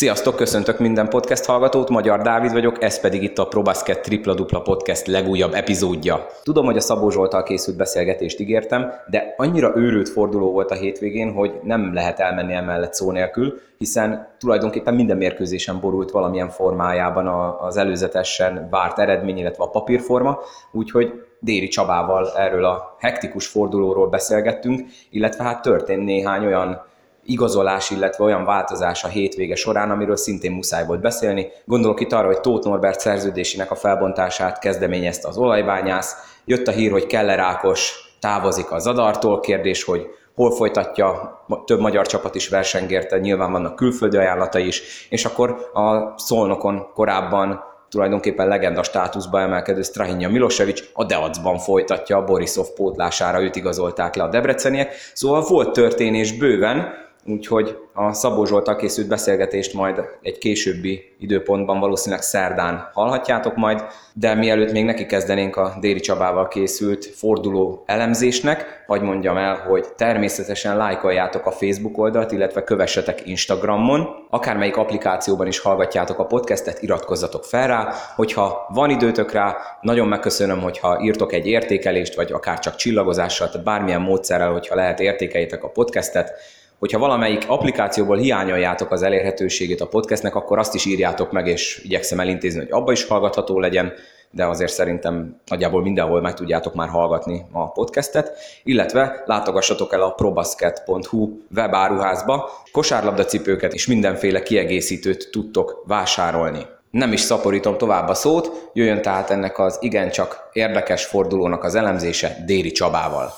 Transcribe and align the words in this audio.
Sziasztok, 0.00 0.36
köszöntök 0.36 0.78
minden 0.78 1.08
podcast 1.08 1.44
hallgatót, 1.44 1.88
Magyar 1.88 2.20
Dávid 2.20 2.52
vagyok, 2.52 2.82
ez 2.82 3.00
pedig 3.00 3.22
itt 3.22 3.38
a 3.38 3.46
ProBasket 3.46 4.00
Tripla 4.00 4.34
Dupla 4.34 4.60
Podcast 4.60 5.06
legújabb 5.06 5.54
epizódja. 5.54 6.26
Tudom, 6.42 6.64
hogy 6.64 6.76
a 6.76 6.80
Szabó 6.80 7.10
Zsoltal 7.10 7.42
készült 7.42 7.76
beszélgetést 7.76 8.40
ígértem, 8.40 8.92
de 9.10 9.34
annyira 9.36 9.72
őrült 9.76 10.08
forduló 10.08 10.52
volt 10.52 10.70
a 10.70 10.74
hétvégén, 10.74 11.32
hogy 11.32 11.52
nem 11.62 11.94
lehet 11.94 12.20
elmenni 12.20 12.52
emellett 12.52 12.94
szó 12.94 13.10
nélkül, 13.10 13.60
hiszen 13.78 14.28
tulajdonképpen 14.38 14.94
minden 14.94 15.16
mérkőzésen 15.16 15.80
borult 15.80 16.10
valamilyen 16.10 16.48
formájában 16.48 17.26
az 17.60 17.76
előzetesen 17.76 18.68
várt 18.70 18.98
eredmény, 18.98 19.38
illetve 19.38 19.64
a 19.64 19.70
papírforma, 19.70 20.38
úgyhogy 20.72 21.26
Déri 21.40 21.68
Csabával 21.68 22.32
erről 22.36 22.64
a 22.64 22.96
hektikus 22.98 23.46
fordulóról 23.46 24.08
beszélgettünk, 24.08 24.80
illetve 25.10 25.44
hát 25.44 25.62
történt 25.62 26.04
néhány 26.04 26.46
olyan 26.46 26.88
igazolás, 27.24 27.90
illetve 27.90 28.24
olyan 28.24 28.44
változás 28.44 29.04
a 29.04 29.08
hétvége 29.08 29.54
során, 29.54 29.90
amiről 29.90 30.16
szintén 30.16 30.52
muszáj 30.52 30.86
volt 30.86 31.00
beszélni. 31.00 31.46
Gondolok 31.64 32.00
itt 32.00 32.12
arra, 32.12 32.26
hogy 32.26 32.40
Tóth 32.40 32.66
Norbert 32.66 33.00
szerződésének 33.00 33.70
a 33.70 33.74
felbontását 33.74 34.58
kezdeményezte 34.58 35.28
az 35.28 35.36
olajbányász. 35.36 36.16
Jött 36.44 36.66
a 36.66 36.70
hír, 36.70 36.90
hogy 36.90 37.06
Keller 37.06 37.38
Ákos 37.38 37.94
távozik 38.20 38.70
a 38.70 38.78
Zadartól, 38.78 39.40
kérdés, 39.40 39.84
hogy 39.84 40.06
hol 40.34 40.50
folytatja, 40.50 41.38
több 41.64 41.80
magyar 41.80 42.06
csapat 42.06 42.34
is 42.34 42.48
versengérte, 42.48 43.18
nyilván 43.18 43.52
vannak 43.52 43.76
külföldi 43.76 44.16
ajánlatai 44.16 44.66
is, 44.66 45.06
és 45.10 45.24
akkor 45.24 45.70
a 45.72 46.14
Szolnokon 46.16 46.92
korábban 46.94 47.68
tulajdonképpen 47.88 48.48
legenda 48.48 48.82
státuszba 48.82 49.40
emelkedő 49.40 49.82
Strahinja 49.82 50.28
Milosevic 50.28 50.82
a 50.92 51.04
Deacban 51.04 51.58
folytatja, 51.58 52.24
Borisov 52.24 52.66
pótlására 52.74 53.42
őt 53.42 53.56
igazolták 53.56 54.14
le 54.14 54.22
a 54.22 54.28
debreceniek, 54.28 54.94
szóval 55.12 55.42
volt 55.48 55.72
történés 55.72 56.32
bőven, 56.32 57.08
úgyhogy 57.26 57.76
a 57.94 58.12
Szabó 58.12 58.44
Zsoltal 58.44 58.76
készült 58.76 59.08
beszélgetést 59.08 59.74
majd 59.74 60.00
egy 60.22 60.38
későbbi 60.38 61.16
időpontban, 61.18 61.80
valószínűleg 61.80 62.22
szerdán 62.24 62.88
hallhatjátok 62.92 63.56
majd, 63.56 63.84
de 64.12 64.34
mielőtt 64.34 64.72
még 64.72 64.84
neki 64.84 65.06
kezdenénk 65.06 65.56
a 65.56 65.76
Déri 65.80 66.00
Csabával 66.00 66.48
készült 66.48 67.06
forduló 67.06 67.82
elemzésnek, 67.86 68.84
vagy 68.86 69.02
mondjam 69.02 69.36
el, 69.36 69.56
hogy 69.56 69.86
természetesen 69.96 70.76
lájkoljátok 70.76 71.46
a 71.46 71.50
Facebook 71.50 71.98
oldalt, 71.98 72.32
illetve 72.32 72.64
kövessetek 72.64 73.26
Instagramon, 73.26 74.08
akármelyik 74.30 74.76
applikációban 74.76 75.46
is 75.46 75.58
hallgatjátok 75.58 76.18
a 76.18 76.26
podcastet, 76.26 76.82
iratkozzatok 76.82 77.44
fel 77.44 77.66
rá, 77.66 77.92
hogyha 78.16 78.66
van 78.68 78.90
időtök 78.90 79.32
rá, 79.32 79.56
nagyon 79.80 80.08
megköszönöm, 80.08 80.60
hogyha 80.60 81.00
írtok 81.02 81.32
egy 81.32 81.46
értékelést, 81.46 82.14
vagy 82.14 82.32
akár 82.32 82.58
csak 82.58 82.76
csillagozással, 82.76 83.48
tehát 83.48 83.66
bármilyen 83.66 84.00
módszerrel, 84.00 84.52
hogyha 84.52 84.74
lehet 84.74 85.00
értékeljétek 85.00 85.64
a 85.64 85.68
podcastet, 85.68 86.32
hogyha 86.80 86.98
valamelyik 86.98 87.44
applikációból 87.46 88.16
hiányoljátok 88.16 88.90
az 88.90 89.02
elérhetőségét 89.02 89.80
a 89.80 89.86
podcastnek, 89.86 90.34
akkor 90.34 90.58
azt 90.58 90.74
is 90.74 90.84
írjátok 90.84 91.32
meg, 91.32 91.46
és 91.46 91.80
igyekszem 91.84 92.20
elintézni, 92.20 92.58
hogy 92.58 92.70
abba 92.70 92.92
is 92.92 93.04
hallgatható 93.04 93.58
legyen, 93.58 93.92
de 94.30 94.46
azért 94.46 94.72
szerintem 94.72 95.40
nagyjából 95.46 95.82
mindenhol 95.82 96.20
meg 96.20 96.34
tudjátok 96.34 96.74
már 96.74 96.88
hallgatni 96.88 97.44
a 97.52 97.72
podcastet, 97.72 98.32
illetve 98.64 99.22
látogassatok 99.26 99.92
el 99.92 100.02
a 100.02 100.10
probasket.hu 100.10 101.28
webáruházba, 101.56 102.50
kosárlabdacipőket 102.72 103.74
és 103.74 103.86
mindenféle 103.86 104.42
kiegészítőt 104.42 105.28
tudtok 105.30 105.84
vásárolni. 105.86 106.66
Nem 106.90 107.12
is 107.12 107.20
szaporítom 107.20 107.76
tovább 107.76 108.08
a 108.08 108.14
szót, 108.14 108.70
jöjjön 108.72 109.02
tehát 109.02 109.30
ennek 109.30 109.58
az 109.58 109.76
igencsak 109.80 110.48
érdekes 110.52 111.04
fordulónak 111.04 111.64
az 111.64 111.74
elemzése 111.74 112.36
Déri 112.46 112.70
Csabával. 112.70 113.32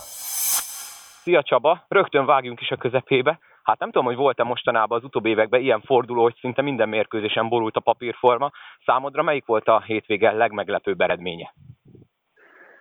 Szia 1.22 1.42
Csaba, 1.42 1.84
rögtön 1.88 2.26
vágjunk 2.26 2.60
is 2.60 2.70
a 2.70 2.76
közepébe. 2.76 3.38
Hát 3.62 3.78
nem 3.78 3.90
tudom, 3.90 4.06
hogy 4.06 4.16
volt-e 4.16 4.44
mostanában 4.44 4.98
az 4.98 5.04
utóbbi 5.04 5.30
években 5.30 5.60
ilyen 5.60 5.80
forduló, 5.80 6.22
hogy 6.22 6.36
szinte 6.40 6.62
minden 6.62 6.88
mérkőzésen 6.88 7.48
borult 7.48 7.76
a 7.76 7.80
papírforma. 7.80 8.50
Számodra 8.84 9.22
melyik 9.22 9.46
volt 9.46 9.68
a 9.68 9.80
hétvége 9.80 10.32
legmeglepőbb 10.32 11.00
eredménye? 11.00 11.54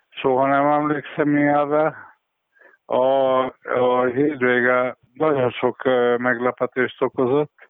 Soha 0.09 0.47
nem 0.47 0.65
emlékszem 0.65 1.37
ilyenre. 1.37 1.95
A, 2.85 3.43
a 3.63 4.05
hétvége 4.05 4.97
nagyon 5.13 5.49
sok 5.51 5.83
meglepetést 6.17 7.01
okozott. 7.01 7.69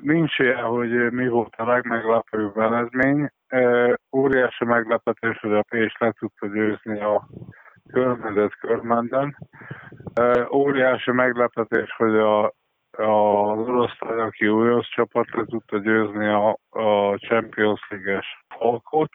Nincs 0.00 0.38
ilyen, 0.38 0.64
hogy 0.64 1.12
mi 1.12 1.28
volt 1.28 1.54
a 1.56 1.66
legmeglepőbb 1.66 2.56
eredmény. 2.56 3.30
Óriási 4.16 4.64
meglepetés, 4.64 5.38
hogy 5.38 5.52
a 5.52 5.64
Pés 5.68 5.96
le 5.98 6.12
tudta 6.18 6.46
győzni 6.46 7.00
a 7.00 7.28
körmezett 7.90 8.54
körmenden. 8.54 9.36
Óriási 10.52 11.10
meglepetés, 11.10 11.94
hogy 11.96 12.16
a, 12.16 12.44
a, 12.90 13.50
az 13.52 13.68
oroszlány, 13.68 14.18
aki 14.18 14.48
orosz 14.48 14.88
csapat 14.88 15.30
le 15.30 15.44
tudta 15.44 15.78
győzni 15.78 16.26
a, 16.26 16.58
a 16.70 17.16
Champions 17.16 17.80
League-es 17.90 18.26
Falkot. 18.48 19.10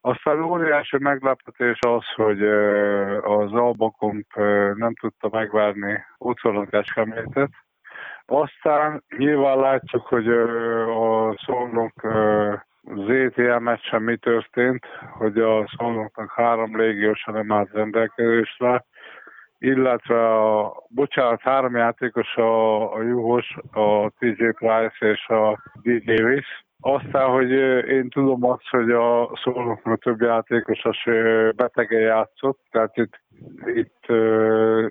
Aztán 0.00 0.42
óriási 0.42 0.98
meglepetés 0.98 1.78
az, 1.80 2.04
hogy 2.14 2.42
az 3.22 3.52
Albakomp 3.52 4.26
nem 4.74 4.94
tudta 4.94 5.28
megvárni 5.30 6.04
otthon 6.18 6.56
a 6.56 6.66
Aztán 8.26 9.04
nyilván 9.16 9.58
látjuk, 9.58 10.06
hogy 10.06 10.28
a 10.28 11.34
Szolnok 11.46 11.92
az 12.94 13.08
ETL 13.08 13.58
meccsen 13.58 14.02
mi 14.02 14.16
történt, 14.16 14.86
hogy 15.18 15.38
a 15.38 15.68
Szolnoknak 15.76 16.32
három 16.32 16.76
légiósa 16.76 17.32
nem 17.32 17.52
állt 17.52 17.72
rendelkezésre, 17.72 18.84
illetve 19.58 20.34
a, 20.34 20.74
bocsánat, 20.88 21.40
három 21.40 21.76
játékos 21.76 22.36
a, 22.36 22.94
a 22.94 23.02
Juhos, 23.02 23.56
a 23.72 24.10
TJ 24.18 24.44
Price 24.58 24.96
és 25.00 25.28
a 25.28 25.62
DJ 25.82 25.96
Davis. 25.96 26.64
Aztán, 26.80 27.30
hogy 27.30 27.50
én 27.88 28.08
tudom 28.08 28.44
azt, 28.44 28.68
hogy 28.70 28.90
a 28.90 29.30
szolnoknak 29.42 30.02
több 30.02 30.20
játékos 30.20 30.84
az 30.84 30.96
betegen 31.56 32.00
játszott, 32.00 32.58
tehát 32.70 32.96
itt, 32.96 33.20
itt 33.66 34.06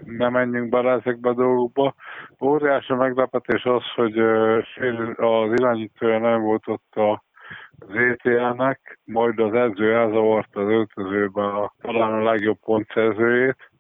nem 0.05 0.31
menjünk 0.31 0.69
bele 0.69 0.91
ezekbe 0.91 1.29
a 1.29 1.33
dolgokba. 1.33 1.93
Óriási 2.41 2.93
meglepetés 2.93 3.63
az, 3.63 3.83
hogy 3.95 4.19
az 5.15 5.51
irányítója 5.51 6.19
nem 6.19 6.41
volt 6.41 6.67
ott 6.67 6.95
a 6.95 7.23
az 7.79 7.95
ETL-nek, 7.95 8.99
majd 9.03 9.39
az 9.39 9.53
edző 9.53 9.95
elzavarta 9.95 10.61
az 10.61 10.67
öltözőben 10.67 11.45
a, 11.45 11.73
talán 11.81 12.13
a 12.13 12.23
legjobb 12.23 12.59
pontszerzőjét. 12.59 13.71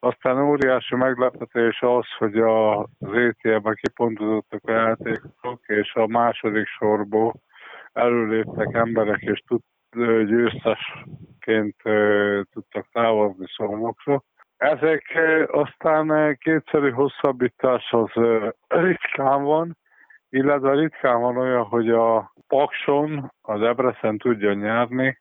Aztán 0.00 0.42
óriási 0.42 0.96
meglepetés 0.96 1.80
az, 1.80 2.06
hogy 2.18 2.38
a, 2.38 2.78
az 2.80 3.12
ETL-ben 3.12 3.74
kipontozottak 3.74 4.60
a 4.62 4.72
játékok, 4.72 5.60
és 5.66 5.94
a 5.94 6.06
második 6.06 6.66
sorból 6.66 7.34
előléptek 7.92 8.74
emberek, 8.74 9.20
és 9.20 9.42
tud, 9.46 9.60
győztesként 10.26 11.76
tudtak 12.52 12.88
távozni 12.92 13.46
szomokra. 13.56 14.22
Ezek 14.56 15.18
aztán 15.46 16.36
kétszeri 16.40 16.90
hosszabbítás 16.90 17.90
az 17.90 18.10
ritkán 18.68 19.42
van, 19.42 19.76
illetve 20.30 20.74
ritkán 20.74 21.20
van 21.20 21.36
olyan, 21.36 21.64
hogy 21.64 21.90
a 21.90 22.32
Pakson 22.46 23.32
a 23.40 23.58
Debrecen 23.58 24.18
tudja 24.18 24.52
nyerni, 24.52 25.18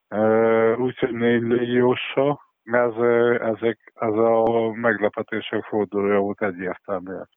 úgyhogy 0.78 1.12
négy 1.12 1.42
légiósa, 1.42 2.40
ez, 2.64 2.94
ezek, 3.42 3.92
ez 3.96 4.14
a 4.14 4.72
meglepetések 4.74 5.64
fordulója 5.64 6.20
volt 6.20 6.42
egyértelműen 6.42 7.30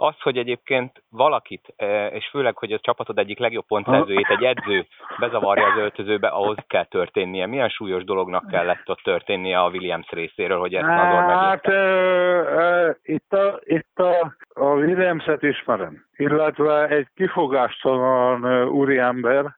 az, 0.00 0.20
hogy 0.20 0.36
egyébként 0.36 1.02
valakit, 1.10 1.72
e, 1.76 2.06
és 2.06 2.28
főleg, 2.30 2.58
hogy 2.58 2.72
a 2.72 2.78
csapatod 2.78 3.18
egyik 3.18 3.38
legjobb 3.38 3.66
pontszerzőjét 3.66 4.28
egy 4.28 4.42
edző 4.42 4.86
bezavarja 5.18 5.66
az 5.66 5.78
öltözőbe, 5.78 6.28
ahhoz 6.28 6.56
kell 6.66 6.84
történnie. 6.84 7.46
Milyen 7.46 7.68
súlyos 7.68 8.04
dolognak 8.04 8.46
kellett 8.50 8.88
ott 8.88 9.00
történnie 9.02 9.58
a 9.58 9.68
Williams 9.68 10.08
részéről, 10.08 10.58
hogy 10.58 10.74
ezt 10.74 10.86
Nazor 10.86 11.22
Hát 11.22 11.66
e, 11.66 11.72
e, 11.72 12.96
itt, 13.02 13.32
a, 13.32 13.60
itt 13.64 13.98
a, 13.98 14.36
a 14.54 14.64
Williams-et 14.64 15.42
ismerem, 15.42 16.04
illetve 16.16 16.88
egy 16.88 17.06
kifogástalan 17.14 18.68
úriember, 18.68 19.56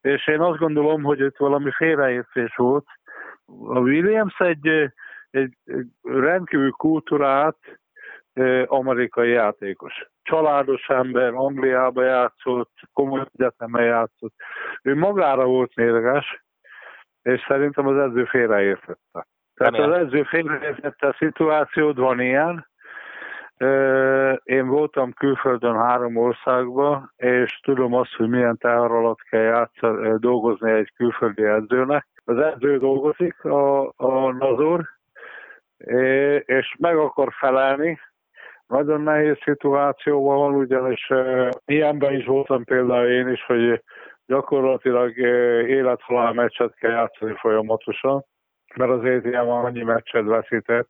és 0.00 0.26
én 0.28 0.40
azt 0.40 0.58
gondolom, 0.58 1.02
hogy 1.02 1.20
itt 1.20 1.36
valami 1.36 1.70
félreértés 1.70 2.56
volt. 2.56 2.86
A 3.68 3.78
Williams 3.78 4.40
egy, 4.40 4.68
egy, 5.30 5.56
egy 5.64 5.86
rendkívül 6.02 6.70
kultúrát, 6.70 7.79
amerikai 8.66 9.28
játékos. 9.28 10.10
Családos 10.22 10.88
ember, 10.88 11.32
Angliába 11.34 12.02
játszott, 12.02 12.72
komoly 12.92 13.26
egyetemen 13.34 13.84
játszott. 13.84 14.34
Ő 14.82 14.96
magára 14.96 15.44
volt 15.44 15.74
mérges, 15.74 16.44
és 17.22 17.44
szerintem 17.48 17.86
az 17.86 17.96
edző 17.96 18.24
félreértette. 18.24 19.26
Tehát 19.54 19.78
az 19.78 19.92
edző 19.92 20.22
félreértette 20.22 21.06
a 21.06 21.16
szituációt, 21.18 21.96
van 21.96 22.20
ilyen. 22.20 22.68
Én 24.42 24.66
voltam 24.66 25.12
külföldön 25.12 25.76
három 25.76 26.16
országban, 26.16 27.12
és 27.16 27.60
tudom 27.62 27.94
azt, 27.94 28.14
hogy 28.14 28.28
milyen 28.28 28.56
teher 28.56 28.90
alatt 28.90 29.20
kell 29.20 29.42
játszani, 29.42 30.18
dolgozni 30.18 30.70
egy 30.70 30.92
külföldi 30.96 31.44
edzőnek. 31.44 32.06
Az 32.24 32.38
edző 32.38 32.78
dolgozik, 32.78 33.44
a, 33.44 33.92
a 33.96 34.32
Nazor, 34.32 34.88
és 36.44 36.74
meg 36.78 36.96
akar 36.96 37.32
felelni, 37.32 37.98
nagyon 38.70 39.00
nehéz 39.00 39.36
szituációban 39.44 40.36
van, 40.36 40.54
ugyanis 40.54 41.08
ilyenben 41.64 42.14
is 42.14 42.26
voltam 42.26 42.64
például 42.64 43.08
én 43.08 43.28
is, 43.28 43.44
hogy 43.44 43.82
gyakorlatilag 44.26 45.16
élethalál 45.68 46.32
meccset 46.32 46.74
kell 46.74 46.90
játszani 46.90 47.34
folyamatosan, 47.36 48.24
mert 48.76 48.90
az 48.90 49.04
ETM 49.04 49.48
annyi 49.48 49.82
meccset 49.82 50.24
veszített, 50.24 50.88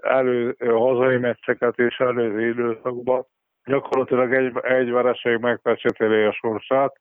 elő, 0.00 0.56
hazai 0.58 1.16
meccseket 1.16 1.78
és 1.78 1.98
előző 1.98 2.48
időszakban. 2.48 3.26
Gyakorlatilag 3.64 4.34
egy, 4.34 4.52
egy 4.62 4.90
vereség 4.90 5.38
megpecsételi 5.38 6.22
a 6.22 6.32
sorsát, 6.32 7.00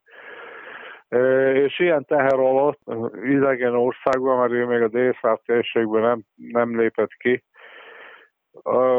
és 1.54 1.80
ilyen 1.80 2.06
teher 2.06 2.40
alatt 2.40 2.80
idegen 3.24 3.76
országban, 3.76 4.40
mert 4.40 4.52
ő 4.52 4.66
még 4.66 4.82
a 4.82 4.88
délszláv 4.88 5.38
térségben 5.46 6.02
nem, 6.02 6.22
nem 6.36 6.80
lépett 6.80 7.14
ki, 7.18 7.44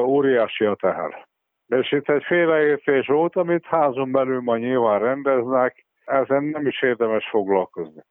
óriási 0.04 0.64
a 0.64 0.74
teher. 0.74 1.26
És 1.66 1.92
itt 1.92 2.08
egy 2.08 2.24
félreértés 2.24 3.06
volt, 3.06 3.36
amit 3.36 3.66
házon 3.66 4.12
belül 4.12 4.40
ma 4.40 4.56
nyilván 4.56 4.98
rendeznek, 4.98 5.86
ezen 6.04 6.44
nem 6.44 6.66
is 6.66 6.82
érdemes 6.82 7.28
foglalkozni. 7.28 8.02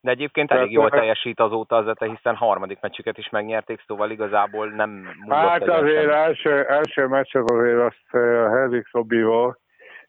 De 0.00 0.10
egyébként 0.10 0.50
elég 0.50 0.70
jól 0.70 0.90
teljesít 0.90 1.40
azóta 1.40 1.76
az 1.76 1.86
ETE, 1.88 2.06
hiszen 2.06 2.34
harmadik 2.34 2.80
meccsüket 2.80 3.18
is 3.18 3.28
megnyerték, 3.28 3.82
szóval 3.86 4.10
igazából 4.10 4.68
nem 4.68 5.08
Hát 5.28 5.68
azért 5.68 6.10
első, 6.10 6.64
első 6.64 7.06
meccset 7.06 7.50
azért 7.50 7.80
azt 7.80 8.14
a 8.14 8.48
Henrik 8.48 8.92
Robival 8.92 9.58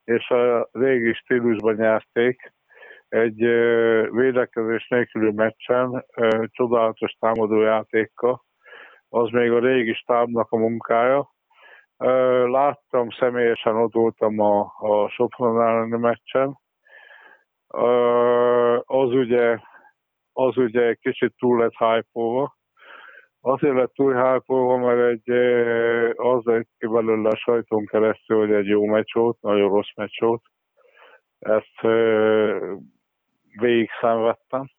és 0.04 0.30
a 0.30 0.70
régi 0.72 1.14
stílusban 1.14 1.76
nyerték, 1.76 2.54
egy 3.10 3.38
védekezés 4.10 4.88
nélküli 4.88 5.32
meccsen, 5.32 6.06
csodálatos 6.52 7.12
támadójátékkal, 7.20 8.44
az 9.10 9.30
még 9.30 9.52
a 9.52 9.60
régi 9.60 9.94
stábnak 9.94 10.52
a 10.52 10.58
munkája. 10.58 11.34
Láttam 12.46 13.10
személyesen, 13.10 13.76
ott 13.76 13.94
voltam 13.94 14.40
a, 14.40 14.74
a 14.78 15.10
Sopron 15.10 15.62
elleni 15.62 15.98
meccsen. 15.98 16.60
Az 18.82 19.12
ugye, 19.12 19.58
az 20.34 20.58
ugye 20.58 20.94
kicsit 20.94 21.34
túl 21.38 21.60
lett 21.60 21.78
hype 21.78 22.52
Azért 23.42 23.76
lett 23.76 23.94
túl 23.94 24.14
hype 24.14 24.54
mert 24.76 25.12
egy, 25.12 25.30
az 26.16 26.48
egy 26.48 26.68
ki 26.78 26.88
belőle 26.88 27.30
a 27.30 27.36
sajton 27.36 27.86
keresztül, 27.86 28.38
hogy 28.38 28.52
egy 28.52 28.68
jó 28.68 28.86
meccs 28.86 29.14
volt, 29.14 29.42
nagyon 29.42 29.70
rossz 29.70 29.96
meccs 29.96 30.20
volt. 30.20 30.42
Ezt 31.40 31.82
végig 33.60 33.90
szenvedtem. 34.02 34.70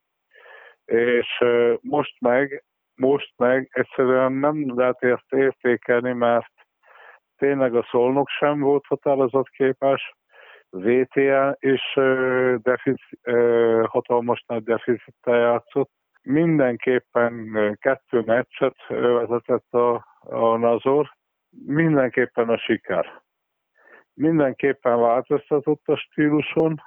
És 0.84 1.44
most 1.80 2.20
meg 2.20 2.64
most 2.96 3.32
meg 3.36 3.68
egyszerűen 3.72 4.32
nem 4.32 4.78
lehet 4.78 5.02
ezt 5.02 5.32
értékelni, 5.32 6.12
mert 6.12 6.52
tényleg 7.36 7.74
a 7.74 7.86
szolnok 7.90 8.28
sem 8.28 8.60
volt 8.60 8.86
határozatképes, 8.86 10.14
VTL 10.70 11.50
is 11.58 11.94
defic, 12.62 13.02
hatalmas 13.82 14.44
nagy 14.46 14.62
deficittel 14.62 15.38
játszott. 15.38 15.90
Mindenképpen 16.22 17.76
kettő 17.80 18.22
meccset 18.26 18.76
vezetett 18.88 19.72
a, 19.72 20.06
a 20.20 20.56
Nazor, 20.56 21.10
mindenképpen 21.66 22.48
a 22.48 22.58
siker. 22.58 23.22
Mindenképpen 24.14 25.00
változtatott 25.00 25.82
a 25.84 25.96
stíluson, 25.96 26.82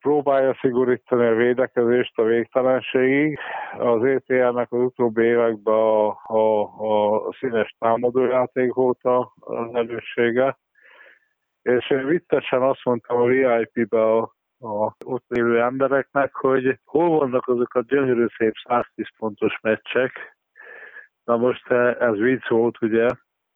próbálja 0.00 0.56
szigorítani 0.60 1.26
a 1.26 1.34
védekezést 1.34 2.18
a 2.18 2.22
végtelenségig. 2.22 3.38
Az 3.78 4.04
ETL-nek 4.04 4.72
az 4.72 4.80
utóbbi 4.80 5.22
években 5.22 5.74
a, 5.74 6.08
a, 6.08 6.62
a 6.62 7.32
színes 7.38 7.76
támadójáték 7.78 8.72
volt 8.72 8.98
az 9.40 9.74
elősége. 9.74 10.58
És 11.62 11.90
én 11.90 12.06
vittesen 12.06 12.62
azt 12.62 12.84
mondtam 12.84 13.20
a 13.20 13.26
VIP-be 13.26 14.02
a, 14.02 14.20
a 14.58 14.94
ott 15.04 15.24
élő 15.28 15.60
embereknek, 15.60 16.34
hogy 16.34 16.78
hol 16.84 17.18
vannak 17.18 17.46
azok 17.46 17.74
a 17.74 17.84
gyönyörű 17.86 18.26
szép 18.36 18.52
110 18.68 19.06
pontos 19.18 19.58
meccsek. 19.62 20.36
Na 21.24 21.36
most 21.36 21.70
ez 21.98 22.16
vicc 22.16 22.48
volt, 22.48 22.82
ugye, 22.82 23.06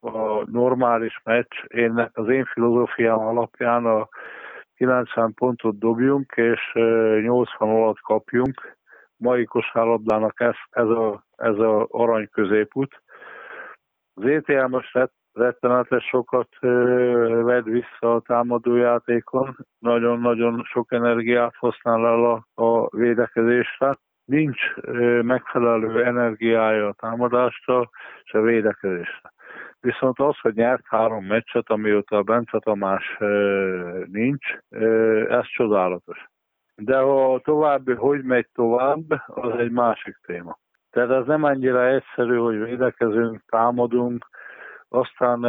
a 0.01 0.51
normális 0.51 1.21
meccs, 1.25 1.65
én, 1.67 2.11
az 2.13 2.29
én 2.29 2.45
filozófiám 2.45 3.19
alapján 3.19 3.87
a 3.87 4.09
90 4.77 5.35
pontot 5.35 5.79
dobjunk, 5.79 6.33
és 6.37 6.73
80 6.75 7.69
alatt 7.69 8.01
kapjunk. 8.01 8.77
Mai 9.17 9.45
kosárlabdának 9.45 10.41
ez, 10.41 10.55
ez, 10.71 10.89
a, 10.89 11.25
ez 11.37 11.59
a 11.59 11.87
arany 11.91 12.29
középút. 12.33 13.03
Az 14.15 14.25
ETL 14.25 14.67
most 14.67 14.99
rettenetes 15.33 16.05
sokat 16.05 16.49
ved 16.61 17.65
vissza 17.65 18.15
a 18.15 18.21
támadójátékon, 18.21 19.57
nagyon-nagyon 19.79 20.63
sok 20.65 20.93
energiát 20.93 21.55
használ 21.57 22.07
el 22.07 22.25
a, 22.25 22.63
a 22.63 22.97
védekezésre. 22.97 23.99
Nincs 24.25 24.75
megfelelő 25.23 26.05
energiája 26.05 26.89
a 26.89 26.95
támadásra 26.99 27.91
és 28.25 28.33
a 28.33 28.41
védekezésre. 28.41 29.34
Viszont 29.85 30.19
az, 30.19 30.39
hogy 30.41 30.55
nyert 30.55 30.83
három 30.87 31.25
meccset, 31.25 31.71
amióta 31.71 32.17
a 32.17 32.23
Bence 32.23 32.59
Tamás 32.59 33.19
nincs, 34.07 34.47
ez 35.29 35.47
csodálatos. 35.47 36.27
De 36.77 36.97
a 36.97 37.41
további, 37.41 37.93
hogy 37.93 38.23
megy 38.23 38.49
tovább, 38.55 39.03
az 39.27 39.59
egy 39.59 39.71
másik 39.71 40.17
téma. 40.27 40.59
Tehát 40.91 41.11
ez 41.11 41.27
nem 41.27 41.43
annyira 41.43 41.87
egyszerű, 41.87 42.37
hogy 42.37 42.59
védekezünk, 42.63 43.43
támadunk, 43.47 44.27
aztán 44.89 45.41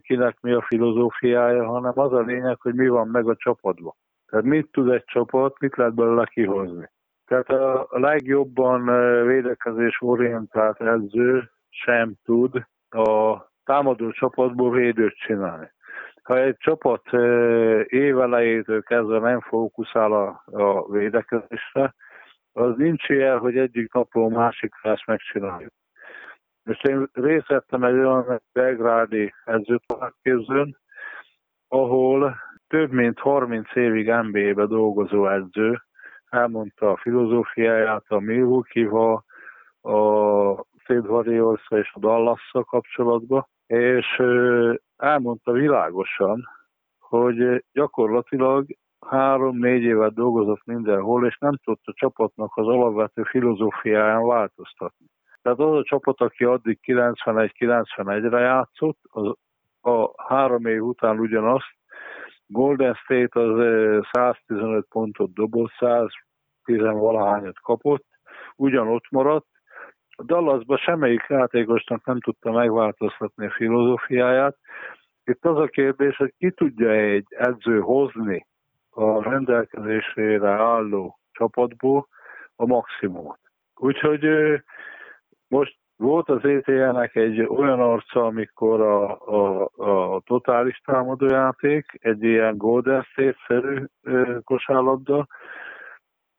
kinek 0.00 0.40
mi 0.40 0.52
a 0.52 0.62
filozófiája, 0.62 1.66
hanem 1.66 1.98
az 1.98 2.12
a 2.12 2.20
lényeg, 2.20 2.60
hogy 2.60 2.74
mi 2.74 2.88
van 2.88 3.08
meg 3.08 3.28
a 3.28 3.36
csapatban. 3.36 3.94
Tehát 4.26 4.44
mit 4.44 4.70
tud 4.70 4.90
egy 4.90 5.04
csapat, 5.04 5.58
mit 5.58 5.76
lehet 5.76 5.94
belőle 5.94 6.26
kihozni. 6.26 6.90
Tehát 7.26 7.48
a 7.48 7.88
legjobban 7.90 8.84
védekezés 9.26 9.98
orientált 10.00 10.80
edző 10.80 11.50
sem 11.68 12.14
tud 12.24 12.66
a 12.88 13.36
támadó 13.66 14.10
csapatból 14.10 14.70
védőt 14.70 15.16
csinálni. 15.16 15.70
Ha 16.22 16.38
egy 16.38 16.56
csapat 16.58 17.12
évelejétől 17.86 18.82
kezdve 18.82 19.18
nem 19.18 19.40
fókuszál 19.40 20.12
a, 20.12 20.42
a 20.44 20.90
védekezésre, 20.90 21.94
az 22.52 22.76
nincs 22.76 23.08
ilyen, 23.08 23.38
hogy 23.38 23.56
egyik 23.56 23.92
napról 23.92 24.30
másikra 24.30 24.90
ezt 24.90 25.06
megcsináljuk. 25.06 25.72
És 26.64 26.82
én 26.82 27.08
részt 27.12 27.46
vettem 27.46 27.84
egy 27.84 27.94
olyan 27.94 28.42
belgrádi 28.52 29.34
edzőtovábbképzőn, 29.44 30.76
ahol 31.68 32.36
több 32.68 32.90
mint 32.90 33.18
30 33.18 33.74
évig 33.74 34.10
NBA-be 34.10 34.66
dolgozó 34.66 35.28
edző 35.28 35.82
elmondta 36.28 36.90
a 36.90 36.96
filozófiáját 36.96 38.04
a 38.08 38.18
Milwaukee-val, 38.18 39.24
a 39.82 40.64
State 40.78 41.50
és 41.68 41.92
a 41.92 41.98
dallas 41.98 42.50
kapcsolatban, 42.52 43.48
és 43.66 44.22
elmondta 44.96 45.52
világosan, 45.52 46.48
hogy 46.98 47.64
gyakorlatilag 47.72 48.66
három-négy 49.06 49.82
évet 49.82 50.14
dolgozott 50.14 50.64
mindenhol, 50.64 51.26
és 51.26 51.38
nem 51.38 51.56
tudta 51.64 51.92
csapatnak 51.94 52.56
az 52.56 52.66
alapvető 52.66 53.22
filozófiáján 53.22 54.26
változtatni. 54.26 55.06
Tehát 55.42 55.58
az 55.58 55.72
a 55.72 55.82
csapat, 55.82 56.20
aki 56.20 56.44
addig 56.44 56.78
91-91-re 56.82 58.40
játszott, 58.40 58.98
az 59.02 59.34
a 59.80 60.22
három 60.22 60.66
év 60.66 60.82
után 60.82 61.18
ugyanazt, 61.18 61.74
Golden 62.46 62.94
State 62.94 63.40
az 63.40 64.04
115 64.12 64.86
pontot 64.88 65.32
dobott, 65.32 65.72
110 65.78 66.80
valahányat 66.80 67.60
kapott, 67.60 68.04
ugyanott 68.56 69.10
maradt, 69.10 69.46
a 70.16 70.22
Dallasban 70.22 70.76
semmelyik 70.76 71.26
játékosnak 71.28 72.04
nem 72.04 72.20
tudta 72.20 72.52
megváltoztatni 72.52 73.46
a 73.46 73.50
filozófiáját. 73.50 74.56
Itt 75.24 75.44
az 75.44 75.58
a 75.58 75.66
kérdés, 75.66 76.16
hogy 76.16 76.34
ki 76.38 76.50
tudja 76.50 76.90
egy 76.90 77.26
edző 77.28 77.80
hozni 77.80 78.46
a 78.90 79.22
rendelkezésére 79.22 80.48
álló 80.48 81.18
csapatból 81.32 82.08
a 82.56 82.66
maximumot. 82.66 83.38
Úgyhogy 83.74 84.26
most 85.48 85.76
volt 85.96 86.28
az 86.28 86.44
ETL-nek 86.44 87.14
egy 87.14 87.40
olyan 87.40 87.80
arca, 87.80 88.24
amikor 88.26 88.80
a, 88.80 89.20
a, 89.20 89.70
a 89.76 90.20
totális 90.20 90.80
támadójáték, 90.84 91.98
egy 92.00 92.22
ilyen 92.22 92.56
Golden 92.56 93.02
State-szerű 93.02 93.84
kosárlabda, 94.44 95.26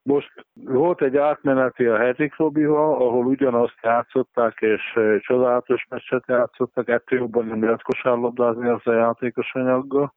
most 0.08 0.32
volt 0.54 1.02
egy 1.02 1.18
átmeneti 1.18 1.86
a 1.86 1.98
Hedrick 1.98 2.38
Robival, 2.38 2.94
ahol 2.94 3.26
ugyanazt 3.26 3.78
játszották, 3.82 4.62
és 4.62 5.00
csodálatos 5.20 5.86
meccset 5.90 6.24
játszottak, 6.28 6.90
ettől 6.90 7.20
jobban 7.20 7.46
nem 7.46 7.64
lehet 7.64 7.82
kosárlabdázni 7.82 8.68
az 8.68 8.88
a 8.88 8.94
játékos 8.94 9.54
anyaggal. 9.54 10.14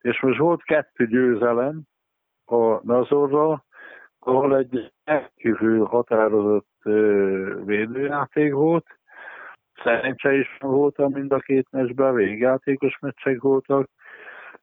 És 0.00 0.20
most 0.20 0.38
volt 0.38 0.62
kettő 0.62 1.06
győzelem 1.06 1.82
a 2.44 2.86
Nazorral, 2.86 3.64
ahol 4.18 4.56
egy 4.56 4.92
kívül 5.36 5.84
határozott 5.84 6.80
védőjáték 7.64 8.52
volt, 8.52 8.86
szerencse 9.82 10.32
is 10.32 10.56
voltam 10.60 11.12
mind 11.12 11.32
a 11.32 11.38
két 11.38 11.66
meccsben, 11.70 12.14
végjátékos 12.14 12.98
meccsek 12.98 13.40
voltak, 13.40 13.88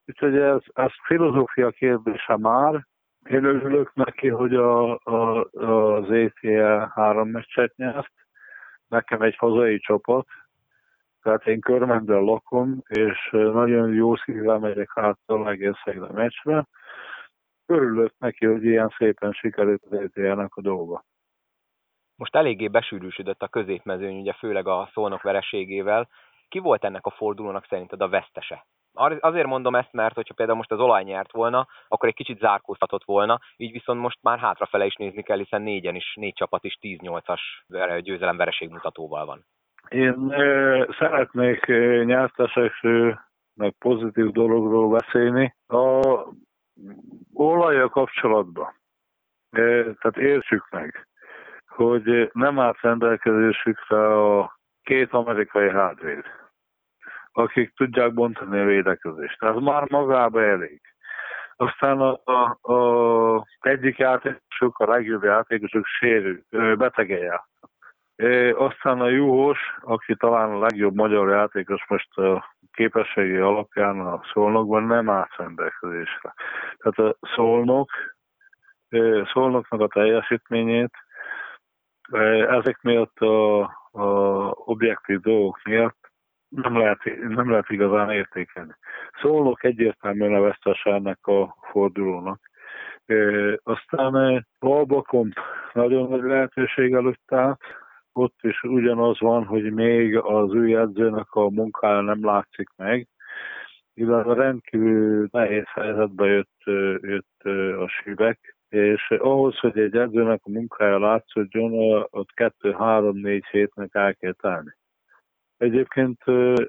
úgyhogy 0.05 0.37
ez, 0.37 0.61
ez 0.73 0.91
filozófia 1.05 1.69
kérdése 1.69 2.37
már. 2.37 2.87
Én 3.25 3.43
örülök 3.43 3.93
neki, 3.93 4.27
hogy 4.27 4.55
a, 4.55 4.99
a, 5.03 5.43
az 5.51 6.11
ETL 6.11 6.83
három 6.93 7.29
meccset 7.29 7.75
nyert, 7.75 8.13
nekem 8.87 9.21
egy 9.21 9.35
hazai 9.35 9.79
csapat, 9.79 10.27
tehát 11.21 11.47
én 11.47 11.59
körmendel 11.59 12.21
lakom, 12.21 12.81
és 12.87 13.29
nagyon 13.31 13.93
jó 13.93 14.15
szívvel 14.15 14.59
megyek 14.59 14.91
hátra 14.93 15.49
egész 15.49 15.85
a 15.85 16.13
meccsre. 16.13 16.67
Örülök 17.65 18.13
neki, 18.17 18.45
hogy 18.45 18.63
ilyen 18.63 18.93
szépen 18.97 19.31
sikerült 19.31 19.83
az 19.89 19.93
etl 19.93 20.39
a 20.49 20.61
dolga. 20.61 21.03
Most 22.15 22.35
eléggé 22.35 22.67
besűrűsödött 22.67 23.41
a 23.41 23.47
középmezőny, 23.47 24.19
ugye 24.19 24.33
főleg 24.33 24.67
a 24.67 24.89
szónok 24.93 25.21
vereségével. 25.21 26.09
Ki 26.47 26.59
volt 26.59 26.83
ennek 26.83 27.05
a 27.05 27.11
fordulónak 27.11 27.65
szerinted 27.65 28.01
a 28.01 28.09
vesztese? 28.09 28.65
Azért 28.93 29.47
mondom 29.47 29.75
ezt, 29.75 29.93
mert 29.93 30.15
hogyha 30.15 30.33
például 30.33 30.57
most 30.57 30.71
az 30.71 30.79
olaj 30.79 31.03
nyert 31.03 31.31
volna, 31.31 31.67
akkor 31.87 32.07
egy 32.07 32.15
kicsit 32.15 32.39
zárkóztatott 32.39 33.03
volna, 33.03 33.39
így 33.57 33.71
viszont 33.71 33.99
most 33.99 34.17
már 34.21 34.39
hátrafele 34.39 34.85
is 34.85 34.95
nézni 34.95 35.23
kell, 35.23 35.37
hiszen 35.37 35.61
négyen 35.61 35.95
is, 35.95 36.13
négy 36.15 36.33
csapat 36.33 36.63
is 36.63 36.77
10-8-as 36.81 37.39
győzelem 38.01 38.37
vereség 38.37 38.69
mutatóval 38.69 39.25
van. 39.25 39.45
Én 39.89 40.31
e, 40.31 40.87
szeretnék 40.99 41.65
nyertesekről, 42.05 43.19
meg 43.53 43.75
pozitív 43.79 44.31
dologról 44.31 44.89
beszélni. 44.89 45.55
A 45.67 46.17
olajja 47.33 47.89
kapcsolatban, 47.89 48.73
e, 49.49 49.61
tehát 49.83 50.17
értsük 50.17 50.67
meg, 50.69 51.07
hogy 51.67 52.29
nem 52.33 52.59
állt 52.59 52.81
rendelkezésükre 52.81 54.23
a 54.23 54.59
két 54.83 55.13
amerikai 55.13 55.69
hátvéd, 55.69 56.23
akik 57.39 57.73
tudják 57.75 58.13
bontani 58.13 58.59
a 58.59 58.65
védekezést. 58.65 59.43
Ez 59.43 59.55
már 59.55 59.89
magába 59.89 60.43
elég. 60.43 60.81
Aztán 61.55 61.99
a, 61.99 62.21
a, 62.23 62.73
a 62.73 63.45
egyik 63.59 63.97
játékosok, 63.97 64.79
a 64.79 64.87
legjobb 64.87 65.23
játékosok 65.23 65.85
sérül, 65.85 66.43
betege 66.75 67.17
játszott. 67.17 67.71
Aztán 68.57 69.01
a 69.01 69.09
Juhos, 69.09 69.59
aki 69.81 70.15
talán 70.15 70.51
a 70.51 70.59
legjobb 70.59 70.95
magyar 70.95 71.29
játékos 71.29 71.85
most 71.87 72.17
a 72.17 72.55
képességi 72.71 73.35
alapján 73.35 73.99
a 73.99 74.21
szolnokban 74.33 74.83
nem 74.83 75.09
állt 75.09 75.35
rendelkezésre. 75.37 76.33
Tehát 76.77 77.13
a 77.13 77.27
szolnok, 77.35 77.89
szolnoknak 79.33 79.81
a 79.81 79.87
teljesítményét 79.87 80.93
ezek 82.47 82.81
miatt 82.81 83.19
a, 83.19 83.59
a 83.91 84.07
objektív 84.65 85.19
dolgok 85.19 85.59
miatt 85.63 86.08
nem 86.49 86.77
lehet, 86.77 86.99
nem 87.27 87.49
lehet 87.49 87.69
igazán 87.69 88.11
értékelni. 88.11 88.75
Szólok 89.21 89.63
egyértelműen 89.63 90.33
a 90.33 90.41
veszteságnak 90.41 91.27
a 91.27 91.55
fordulónak. 91.71 92.39
E, 93.05 93.15
aztán 93.63 94.45
Balbakon 94.59 95.33
nagyon 95.73 96.09
nagy 96.09 96.23
lehetőség 96.23 96.93
előtt 96.93 97.33
állt, 97.33 97.61
ott 98.13 98.37
is 98.41 98.63
ugyanaz 98.63 99.19
van, 99.19 99.45
hogy 99.45 99.73
még 99.73 100.17
az 100.17 100.53
ő 100.53 100.79
edzőnek 100.79 101.33
a 101.33 101.49
munkája 101.49 102.01
nem 102.01 102.25
látszik 102.25 102.69
meg, 102.75 103.07
illetve 103.93 104.33
rendkívül 104.33 105.27
nehéz 105.31 105.67
helyzetbe 105.67 106.25
jött, 106.25 106.63
jött 107.01 107.41
a 107.79 107.87
sívek, 107.87 108.55
és 108.69 109.09
ahhoz, 109.09 109.59
hogy 109.59 109.79
egy 109.79 109.95
edzőnek 109.95 110.41
a 110.43 110.49
munkája 110.49 110.99
látszódjon, 110.99 111.71
ott 112.09 112.31
kettő-három-négy 112.33 113.45
hétnek 113.51 113.89
el 113.95 114.15
kell 114.15 114.33
tenni. 114.33 114.69
Egyébként, 115.59 116.23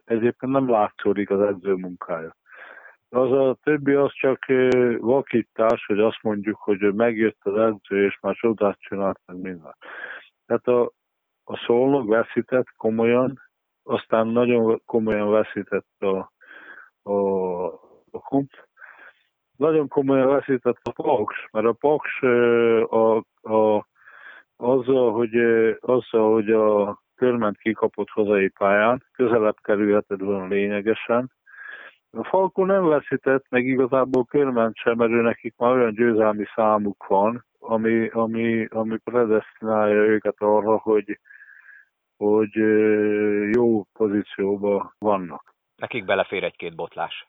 egyébként 0.04 0.52
nem 0.52 0.70
látszódik 0.70 1.30
az 1.30 1.40
edző 1.40 1.73
munkája. 1.75 2.37
Az 3.09 3.32
a 3.32 3.56
többi 3.62 3.92
az 3.92 4.12
csak 4.12 4.44
vakítás, 4.99 5.87
hogy 5.87 6.00
azt 6.00 6.23
mondjuk, 6.23 6.56
hogy 6.56 6.94
megjött 6.94 7.38
az 7.40 7.56
edző, 7.56 8.04
és 8.04 8.18
már 8.20 8.35
csodát 8.35 8.80
csinált 8.80 9.20
meg 9.26 9.37
minden. 9.37 9.76
Tehát 10.47 10.66
a, 10.66 10.92
a 11.44 11.56
szolnok 11.66 12.09
veszített 12.09 12.66
komolyan, 12.76 13.40
aztán 13.82 14.26
nagyon 14.26 14.82
komolyan 14.85 15.30
veszített 15.30 15.88
a, 15.99 16.32
a, 17.02 17.66
a 18.11 18.18
kump, 18.18 18.50
nagyon 19.56 19.88
komolyan 19.88 20.28
veszített 20.28 20.80
a 20.82 20.92
Paks, 21.02 21.49
mert 21.52 21.66
a 21.66 21.73
Paks 21.73 22.23
a, 22.90 23.16
a, 23.52 23.87
azzal, 24.56 25.12
hogy, 25.12 25.37
azzal, 25.80 26.32
hogy 26.32 26.50
a 26.50 26.99
körment 27.20 27.58
kikapott 27.58 28.08
hazai 28.08 28.48
pályán, 28.48 29.02
közelebb 29.12 29.56
kerülheted 29.62 30.20
volna 30.20 30.46
lényegesen. 30.46 31.30
A 32.10 32.24
Falko 32.24 32.64
nem 32.64 32.84
veszített, 32.84 33.44
meg 33.48 33.66
igazából 33.66 34.24
körment 34.24 34.76
sem, 34.76 34.96
mert 34.96 35.10
ő 35.10 35.20
nekik 35.20 35.54
már 35.56 35.72
olyan 35.72 35.92
győzelmi 35.92 36.44
számuk 36.54 37.06
van, 37.06 37.44
ami, 37.58 38.08
ami, 38.08 38.66
ami 38.70 38.96
predestinálja 38.96 40.02
őket 40.02 40.34
arra, 40.38 40.76
hogy, 40.76 41.18
hogy 42.16 42.54
jó 43.54 43.82
pozícióban 43.92 44.94
vannak. 44.98 45.54
Nekik 45.76 46.04
belefér 46.04 46.44
egy-két 46.44 46.74
botlás. 46.74 47.28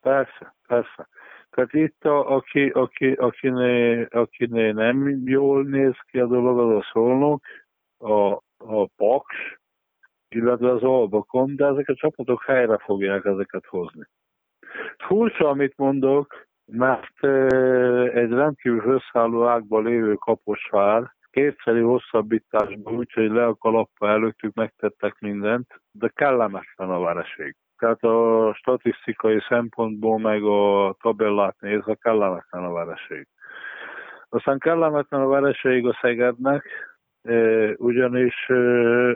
Persze, 0.00 0.54
persze. 0.66 1.08
Tehát 1.50 1.72
itt, 1.72 2.04
a, 2.04 2.34
aki, 2.34 2.68
aki, 2.68 3.12
akiné, 3.12 4.06
akiné 4.10 4.70
nem 4.70 5.22
jól 5.24 5.62
néz 5.62 5.96
ki 6.10 6.18
a 6.18 6.26
dolog, 6.26 6.58
az 6.58 6.76
a 6.76 6.88
szolnok, 6.92 7.42
a, 7.98 8.40
a 8.60 8.86
Paks, 8.96 9.58
illetve 10.28 10.70
az 10.70 10.82
Albakon, 10.82 11.56
de 11.56 11.66
ezek 11.66 11.88
a 11.88 11.94
csapatok 11.94 12.42
helyre 12.42 12.78
fogják 12.78 13.24
ezeket 13.24 13.66
hozni. 13.66 14.08
Furcsa, 14.98 15.48
amit 15.48 15.76
mondok, 15.76 16.46
mert 16.64 17.24
egy 18.14 18.30
rendkívül 18.30 18.82
összeálló 18.84 19.46
ágban 19.46 19.84
lévő 19.84 20.14
kaposvár 20.14 21.14
kétszeri 21.30 21.80
hosszabbításban, 21.80 22.94
úgyhogy 22.94 23.30
le 23.30 23.46
a 23.46 23.54
kalappa 23.54 24.08
előttük 24.08 24.54
megtettek 24.54 25.18
mindent, 25.20 25.80
de 25.92 26.08
kellemetlen 26.14 26.90
a 26.90 27.00
vereség. 27.00 27.56
Tehát 27.78 28.02
a 28.02 28.54
statisztikai 28.54 29.40
szempontból 29.48 30.18
meg 30.18 30.42
a 30.42 30.96
tabellát 31.00 31.60
nézve 31.60 31.94
kellemetlen 31.94 32.64
a 32.64 32.72
vereség. 32.72 33.26
Aztán 34.28 34.58
kellemetlen 34.58 35.20
a 35.20 35.26
vereség 35.26 35.86
a 35.86 35.98
Szegednek, 36.00 36.64
ugyanis 37.76 38.48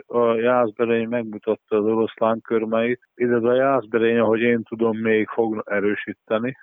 a 0.05 0.33
Jászberény 0.33 1.07
megmutatta 1.07 1.77
az 1.77 1.85
oroszlán 1.85 2.41
körmeit, 2.41 3.01
illetve 3.15 3.49
a 3.49 3.55
Jászberény, 3.55 4.17
ahogy 4.17 4.41
én 4.41 4.63
tudom, 4.63 4.97
még 4.97 5.27
fog 5.27 5.63
erősíteni. 5.65 6.57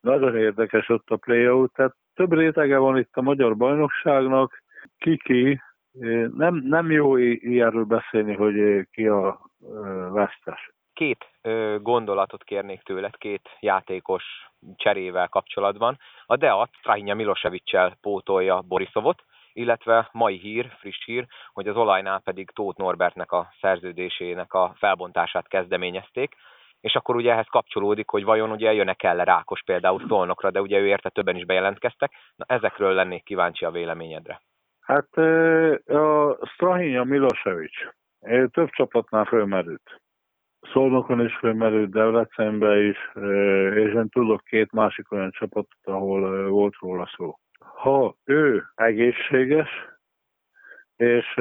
Nagyon 0.00 0.36
érdekes 0.36 0.88
ott 0.88 1.10
a 1.10 1.16
play 1.16 1.66
tehát 1.74 1.96
több 2.14 2.32
rétege 2.32 2.78
van 2.78 2.98
itt 2.98 3.16
a 3.16 3.22
magyar 3.22 3.56
bajnokságnak, 3.56 4.62
kiki, 4.98 5.60
nem, 6.36 6.54
nem 6.54 6.90
jó 6.90 7.16
ilyenről 7.16 7.84
beszélni, 7.84 8.34
hogy 8.34 8.86
ki 8.90 9.06
a 9.06 9.40
vesztes 10.12 10.74
két 10.96 11.30
gondolatot 11.82 12.44
kérnék 12.44 12.82
tőled, 12.82 13.16
két 13.16 13.48
játékos 13.60 14.24
cserével 14.76 15.28
kapcsolatban. 15.28 15.98
A 16.26 16.36
Deat 16.36 16.70
Strahinja 16.72 17.14
Milosevic 17.14 18.00
pótolja 18.00 18.60
Borisovot, 18.60 19.24
illetve 19.56 20.08
mai 20.12 20.36
hír, 20.36 20.66
friss 20.78 21.04
hír, 21.04 21.26
hogy 21.52 21.68
az 21.68 21.76
olajnál 21.76 22.20
pedig 22.20 22.50
Tóth 22.50 22.78
Norbertnek 22.78 23.32
a 23.32 23.48
szerződésének 23.60 24.52
a 24.52 24.74
felbontását 24.78 25.48
kezdeményezték, 25.48 26.34
és 26.80 26.94
akkor 26.94 27.16
ugye 27.16 27.32
ehhez 27.32 27.46
kapcsolódik, 27.50 28.08
hogy 28.08 28.24
vajon 28.24 28.50
ugye 28.50 28.72
jön-e 28.72 28.94
kell 28.94 29.16
Rákos 29.16 29.62
például 29.62 30.04
Szolnokra, 30.08 30.50
de 30.50 30.60
ugye 30.60 30.78
ő 30.78 30.86
érte 30.86 31.08
többen 31.08 31.36
is 31.36 31.44
bejelentkeztek. 31.44 32.12
Na 32.36 32.44
ezekről 32.48 32.92
lennék 32.92 33.24
kíváncsi 33.24 33.64
a 33.64 33.70
véleményedre. 33.70 34.40
Hát 34.80 35.16
a 35.86 36.38
Strahinja 36.46 37.04
Milosevic 37.04 37.72
több 38.50 38.70
csapatnál 38.70 39.24
fölmerült. 39.24 40.00
Szolnokon 40.72 41.20
is 41.24 41.36
fölmerült, 41.36 41.90
Debrecenbe 41.90 42.78
is, 42.78 42.98
és 43.74 43.94
én 43.94 44.08
tudok 44.08 44.44
két 44.44 44.72
másik 44.72 45.12
olyan 45.12 45.30
csapatot, 45.30 45.78
ahol 45.84 46.48
volt 46.48 46.74
róla 46.80 47.08
szó. 47.16 47.34
Ha 47.86 48.16
ő 48.24 48.64
egészséges, 48.74 49.68
és 50.96 51.34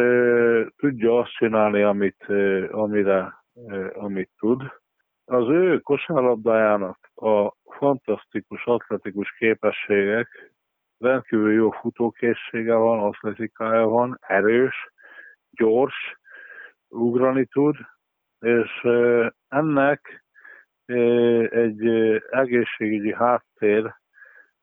tudja 0.76 1.18
azt 1.20 1.32
csinálni, 1.32 1.82
amit, 1.82 2.26
amire, 2.72 3.44
amit 3.94 4.30
tud, 4.38 4.62
az 5.26 5.48
ő 5.50 5.80
kosárlabdájának 5.80 6.98
a 7.16 7.52
fantasztikus 7.78 8.66
atletikus 8.66 9.32
képességek, 9.38 10.54
rendkívül 10.98 11.54
jó 11.54 11.72
futókészsége 11.72 12.76
van, 12.76 13.00
atletikája 13.00 13.88
van, 13.88 14.18
erős, 14.22 14.92
gyors, 15.52 16.20
ugrani 16.88 17.46
tud, 17.46 17.76
és 18.40 18.88
ennek 19.48 20.26
egy 21.50 21.88
egészségügyi 22.30 23.14
háttér, 23.14 23.96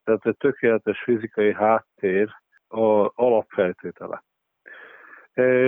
tehát 0.05 0.27
egy 0.27 0.37
tökéletes 0.37 1.03
fizikai 1.03 1.55
háttér 1.55 2.35
a 2.69 3.11
alapfeltétele. 3.15 4.25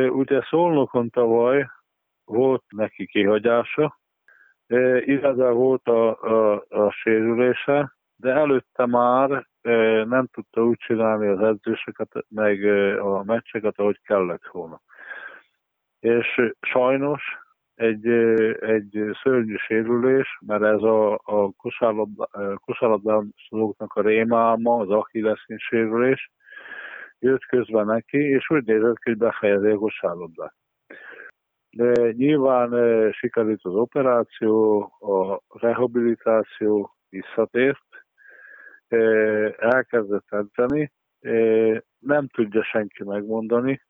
Ugye 0.08 0.42
Szolnokon 0.42 1.10
tavaly 1.10 1.66
volt 2.24 2.64
neki 2.68 3.06
kihagyása, 3.06 3.98
illetve 4.98 5.50
volt 5.50 5.88
a, 5.88 6.22
a, 6.22 6.64
a 6.68 6.90
sérülése, 6.90 7.96
de 8.16 8.30
előtte 8.32 8.86
már 8.86 9.46
nem 10.06 10.26
tudta 10.26 10.64
úgy 10.64 10.78
csinálni 10.78 11.26
az 11.26 11.40
edzéseket, 11.40 12.08
meg 12.28 12.64
a 12.98 13.24
meccseket, 13.24 13.78
ahogy 13.78 14.00
kellett 14.02 14.46
volna. 14.50 14.80
És 16.00 16.40
sajnos 16.60 17.43
egy, 17.74 18.08
egy 18.60 19.10
szörnyű 19.22 19.56
sérülés, 19.56 20.38
mert 20.46 20.62
ez 20.62 20.82
a, 20.82 21.12
a 21.12 21.50
kosárlabdázóknak 22.60 23.92
a 23.94 24.00
rémálma, 24.00 24.76
az 24.76 24.90
achilleszín 24.90 25.58
sérülés, 25.58 26.30
jött 27.18 27.44
közben 27.44 27.86
neki, 27.86 28.18
és 28.18 28.50
úgy 28.50 28.64
nézett 28.64 28.98
ki, 28.98 29.10
hogy 29.10 29.18
befejezi 29.18 29.68
a 29.68 29.76
kosárlabdát. 29.76 30.54
De 31.70 32.12
nyilván 32.12 32.70
sikerült 33.12 33.64
az 33.64 33.74
operáció, 33.74 34.82
a 35.00 35.40
rehabilitáció 35.58 36.94
visszatért, 37.08 37.82
elkezdett 39.58 40.26
edzeni, 40.28 40.92
nem 41.98 42.28
tudja 42.28 42.62
senki 42.62 43.04
megmondani, 43.04 43.82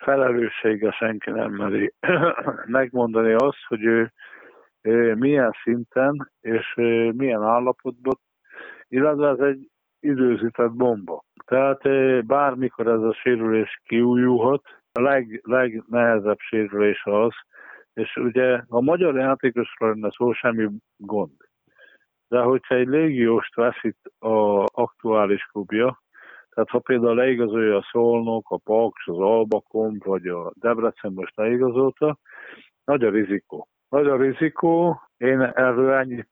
felelőssége 0.00 0.90
senki 0.90 1.30
nem 1.30 1.52
meri 1.52 1.92
megmondani 2.66 3.32
azt, 3.32 3.64
hogy 3.68 3.84
ő, 3.84 4.12
milyen 5.14 5.52
szinten 5.62 6.30
és 6.40 6.74
milyen 7.16 7.42
állapotban, 7.42 8.18
illetve 8.88 9.28
ez 9.28 9.38
egy 9.38 9.68
időzített 10.00 10.72
bomba. 10.72 11.24
Tehát 11.46 11.82
bármikor 12.26 12.86
ez 12.86 13.00
a 13.00 13.14
sérülés 13.14 13.80
kiújulhat, 13.84 14.62
a 14.92 15.00
leg, 15.00 15.40
legnehezebb 15.44 16.38
sérülés 16.38 17.02
az, 17.04 17.32
és 17.94 18.16
ugye 18.16 18.62
a 18.68 18.80
magyar 18.80 19.16
játékosról 19.16 19.88
lenne 19.88 20.10
szó 20.10 20.32
semmi 20.32 20.68
gond. 20.96 21.36
De 22.28 22.40
hogyha 22.40 22.74
egy 22.74 22.88
légióst 22.88 23.54
veszít 23.54 23.98
a 24.18 24.64
aktuális 24.72 25.42
klubja, 25.42 26.02
tehát 26.60 26.84
ha 26.84 26.92
például 26.92 27.14
leigazolja 27.14 27.76
a 27.76 27.86
Szolnok, 27.90 28.50
a 28.50 28.56
Paks, 28.56 29.06
az 29.06 29.18
Albakom, 29.18 29.96
vagy 30.04 30.26
a 30.26 30.52
Debrecen 30.54 31.12
most 31.12 31.36
leigazolta, 31.36 32.16
nagy 32.84 33.04
a 33.04 33.10
rizikó. 33.10 33.68
Nagy 33.88 34.06
a 34.06 34.16
rizikó, 34.16 35.00
én 35.16 35.40
erről 35.40 35.92
ennyit, 35.92 36.28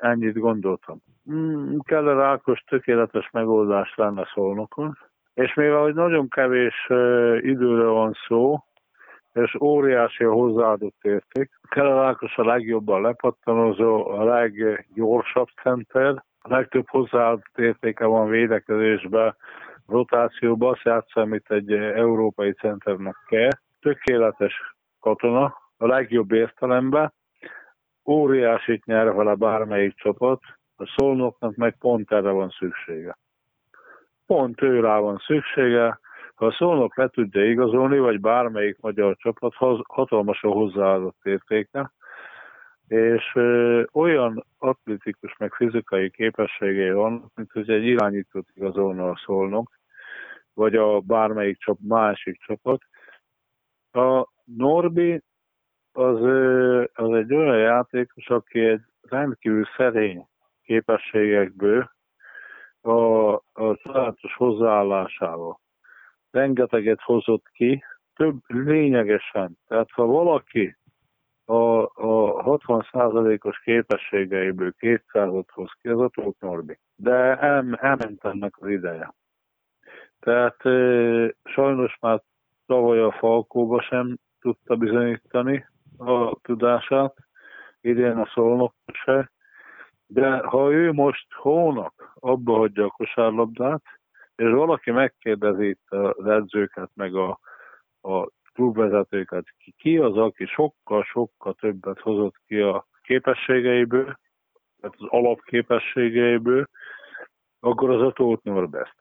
ennyit 0.00 0.38
gondoltam. 0.38 0.98
Hmm, 1.24 1.78
Keller 1.78 2.18
Ákos 2.18 2.60
tökéletes 2.60 3.30
megoldás 3.30 3.94
lenne 3.96 4.30
Szolnokon, 4.34 4.98
és 5.34 5.54
mivel 5.54 5.80
hogy 5.80 5.94
nagyon 5.94 6.28
kevés 6.28 6.86
időre 7.40 7.84
van 7.84 8.12
szó, 8.26 8.58
és 9.32 9.56
óriási 9.60 10.24
a 10.24 10.32
hozzáadott 10.32 10.98
érték. 11.02 11.50
Keller 11.68 12.04
Ákos 12.04 12.36
a 12.36 12.44
legjobban 12.44 13.00
lepattanozó, 13.00 14.06
a 14.06 14.24
leggyorsabb 14.24 15.48
center, 15.62 16.24
a 16.42 16.54
legtöbb 16.54 16.88
hozzáadott 16.88 17.58
értéke 17.58 18.04
van 18.04 18.28
védekezésben, 18.28 19.36
rotációban, 19.90 20.72
azt 20.72 20.82
játsza, 20.82 21.20
amit 21.20 21.50
egy 21.50 21.72
európai 21.72 22.52
centernek 22.52 23.16
kell. 23.28 23.50
Tökéletes 23.80 24.54
katona, 25.00 25.56
a 25.76 25.86
legjobb 25.86 26.32
értelemben, 26.32 27.12
óriásit 28.06 28.84
nyer 28.84 29.14
vele 29.14 29.34
bármelyik 29.34 29.94
csapat, 29.94 30.40
a 30.76 30.94
szolnoknak 30.96 31.54
meg 31.54 31.76
pont 31.78 32.12
erre 32.12 32.30
van 32.30 32.48
szüksége. 32.48 33.18
Pont 34.26 34.62
ő 34.62 34.80
rá 34.80 34.98
van 34.98 35.22
szüksége, 35.26 35.98
ha 36.34 36.46
a 36.46 36.52
szolnok 36.52 36.96
le 36.96 37.08
tudja 37.08 37.44
igazolni, 37.44 37.98
vagy 37.98 38.20
bármelyik 38.20 38.80
magyar 38.80 39.16
csapat, 39.16 39.54
hatalmas 39.88 40.42
a 40.42 40.48
hozzáadott 40.48 41.18
értéke, 41.22 41.92
és 42.88 43.30
ö, 43.34 43.82
olyan 43.92 44.44
atletikus, 44.58 45.36
meg 45.38 45.52
fizikai 45.52 46.10
képességei 46.10 46.92
van, 46.92 47.30
mint 47.34 47.52
hogy 47.52 47.70
egy 47.70 47.84
irányítót 47.84 48.46
igazolna 48.54 49.10
a 49.10 49.20
szolnok, 49.24 49.79
vagy 50.60 50.74
a 50.74 51.00
bármelyik 51.00 51.58
csap, 51.58 51.78
másik 51.80 52.36
csapat. 52.36 52.82
A 53.92 54.28
Norbi 54.44 55.22
az, 55.92 56.20
az 56.92 57.12
egy 57.12 57.34
olyan 57.34 57.58
játékos, 57.58 58.28
aki 58.28 58.60
egy 58.60 58.80
rendkívül 59.00 59.64
szerény 59.76 60.26
képességekből 60.62 61.90
a, 62.80 63.32
a 63.32 63.76
családos 63.82 64.34
hozzáállásával 64.34 65.60
rengeteget 66.30 67.00
hozott 67.00 67.48
ki, 67.52 67.84
több 68.14 68.36
lényegesen. 68.46 69.58
Tehát 69.66 69.90
ha 69.90 70.04
valaki 70.04 70.76
a, 71.44 71.82
a 71.82 72.42
60%-os 72.44 73.60
képességeiből 73.60 74.74
200-ot 74.78 75.46
hoz 75.52 75.70
ki, 75.80 75.88
az 75.88 76.00
a 76.00 76.32
Norbi. 76.38 76.78
De 76.96 77.38
el, 77.38 77.74
elment 77.74 78.24
ennek 78.24 78.52
az 78.58 78.68
ideje. 78.68 79.14
Tehát 80.20 80.56
sajnos 81.44 81.98
már 82.00 82.22
tavaly 82.66 83.00
a 83.00 83.12
Falkóba 83.12 83.82
sem 83.82 84.16
tudta 84.40 84.76
bizonyítani 84.76 85.66
a 85.98 86.36
tudását, 86.42 87.14
idén 87.80 88.18
a 88.18 88.30
Szolnok 88.34 88.74
se, 89.04 89.30
de 90.06 90.36
ha 90.36 90.72
ő 90.72 90.92
most 90.92 91.32
hónap 91.32 91.92
abba 92.14 92.56
hagyja 92.56 92.84
a 92.84 92.90
kosárlabdát, 92.90 93.82
és 94.36 94.50
valaki 94.50 94.90
megkérdezi 94.90 95.68
itt 95.68 95.90
az 95.90 96.26
edzőket, 96.26 96.90
meg 96.94 97.14
a, 97.14 97.40
a 98.00 98.28
klubvezetőket, 98.52 99.44
ki 99.76 99.98
az, 99.98 100.16
aki 100.16 100.46
sokkal-sokkal 100.46 101.54
többet 101.54 102.00
hozott 102.00 102.34
ki 102.46 102.60
a 102.60 102.86
képességeiből, 103.02 104.18
tehát 104.80 104.96
az 104.98 105.06
alapképességeiből, 105.08 106.68
akkor 107.60 107.90
az 107.90 108.02
a 108.02 108.12
Tóth 108.12 108.44
Norbert. 108.44 108.94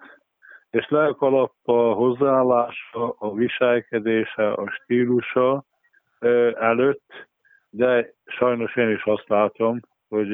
És 0.70 0.88
lelkalap 0.90 1.54
a 1.64 1.94
hozzáállása, 1.94 3.16
a 3.18 3.34
viselkedése, 3.34 4.52
a 4.52 4.70
stílusa 4.70 5.64
előtt, 6.60 7.28
de 7.70 8.14
sajnos 8.26 8.76
én 8.76 8.90
is 8.90 9.04
azt 9.04 9.28
látom, 9.28 9.80
hogy 10.08 10.34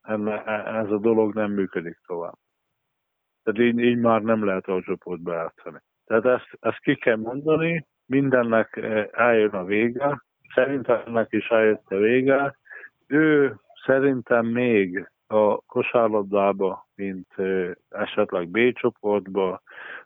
ez 0.00 0.90
a 0.90 0.98
dolog 1.00 1.34
nem 1.34 1.52
működik 1.52 1.98
tovább. 2.06 2.38
Tehát 3.42 3.60
így, 3.60 3.78
így 3.78 3.98
már 3.98 4.22
nem 4.22 4.44
lehet 4.44 4.66
a 4.66 4.82
csoportba 4.82 5.32
játszani. 5.32 5.78
Tehát 6.06 6.24
ezt, 6.24 6.48
ezt 6.60 6.80
ki 6.80 6.94
kell 6.94 7.16
mondani, 7.16 7.86
mindennek 8.06 8.76
eljön 9.12 9.50
a 9.50 9.64
vége, 9.64 10.22
szerintem 10.54 11.02
ennek 11.06 11.32
is 11.32 11.48
eljött 11.48 11.86
a 11.88 11.96
vége. 11.96 12.56
Ő 13.06 13.56
szerintem 13.84 14.46
még 14.46 15.10
a 15.26 15.56
kosárlabdába, 15.56 16.86
mint 16.94 17.34
esetleg 17.88 18.48
B 18.48 18.72
csoportba, 18.72 19.60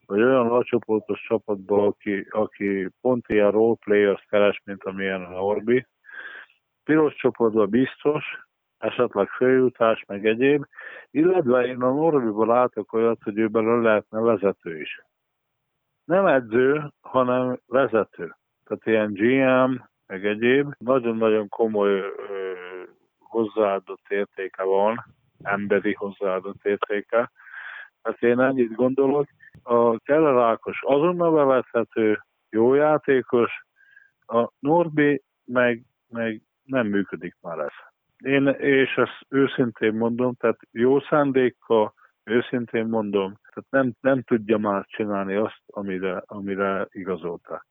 vagy 0.07 0.23
olyan 0.23 0.51
A 0.51 0.65
csoportos 0.65 1.21
csapatba, 1.29 1.87
aki, 1.87 2.27
aki 2.31 2.89
pont 3.01 3.29
ilyen 3.29 3.51
role 3.51 3.77
players 3.85 4.25
keres, 4.29 4.63
mint 4.65 4.85
amilyen 4.85 5.23
a 5.23 5.45
Orbi. 5.45 5.87
Piros 6.85 7.15
csoportban 7.15 7.71
biztos, 7.71 8.25
esetleg 8.79 9.29
főjutás, 9.29 10.05
meg 10.07 10.27
egyéb, 10.27 10.65
illetve 11.11 11.67
én 11.67 11.83
a 11.83 11.95
Norbiból 11.95 12.47
látok 12.47 12.93
olyat, 12.93 13.23
hogy 13.23 13.39
ő 13.39 13.49
belőle 13.49 13.89
lehetne 13.89 14.21
vezető 14.21 14.81
is. 14.81 15.03
Nem 16.05 16.27
edző, 16.27 16.93
hanem 17.01 17.59
vezető. 17.67 18.37
Tehát 18.65 18.87
ilyen 18.87 19.13
GM, 19.13 19.83
meg 20.07 20.27
egyéb. 20.27 20.75
Nagyon-nagyon 20.79 21.49
komoly 21.49 21.99
ö, 21.99 22.53
hozzáadott 23.31 24.09
értéke 24.09 24.63
van, 24.63 25.05
emberi 25.43 25.95
hozzáadott 25.95 26.65
értéke. 26.65 27.31
Hát 28.03 28.23
én 28.23 28.41
ennyit 28.41 28.75
gondolok. 28.75 29.27
A 29.63 29.99
Keller 29.99 30.37
Ákos 30.37 30.79
azonnal 30.83 31.33
bevethető, 31.33 32.21
jó 32.51 32.75
játékos, 32.75 33.65
a 34.27 34.51
Norbi 34.59 35.23
meg, 35.45 35.83
meg 36.09 36.43
nem 36.65 36.87
működik 36.87 37.37
már 37.41 37.59
ez. 37.59 37.73
Én, 38.19 38.47
és 38.49 38.95
ezt 38.97 39.27
őszintén 39.29 39.95
mondom, 39.95 40.35
tehát 40.35 40.59
jó 40.71 41.01
szándékkal, 41.01 41.95
őszintén 42.25 42.87
mondom, 42.87 43.35
tehát 43.53 43.71
nem, 43.71 43.93
nem 44.01 44.23
tudja 44.23 44.59
már 44.59 44.85
csinálni 44.87 45.35
azt, 45.35 45.63
amire, 45.67 46.23
amire 46.27 46.87
igazolta. 46.91 47.65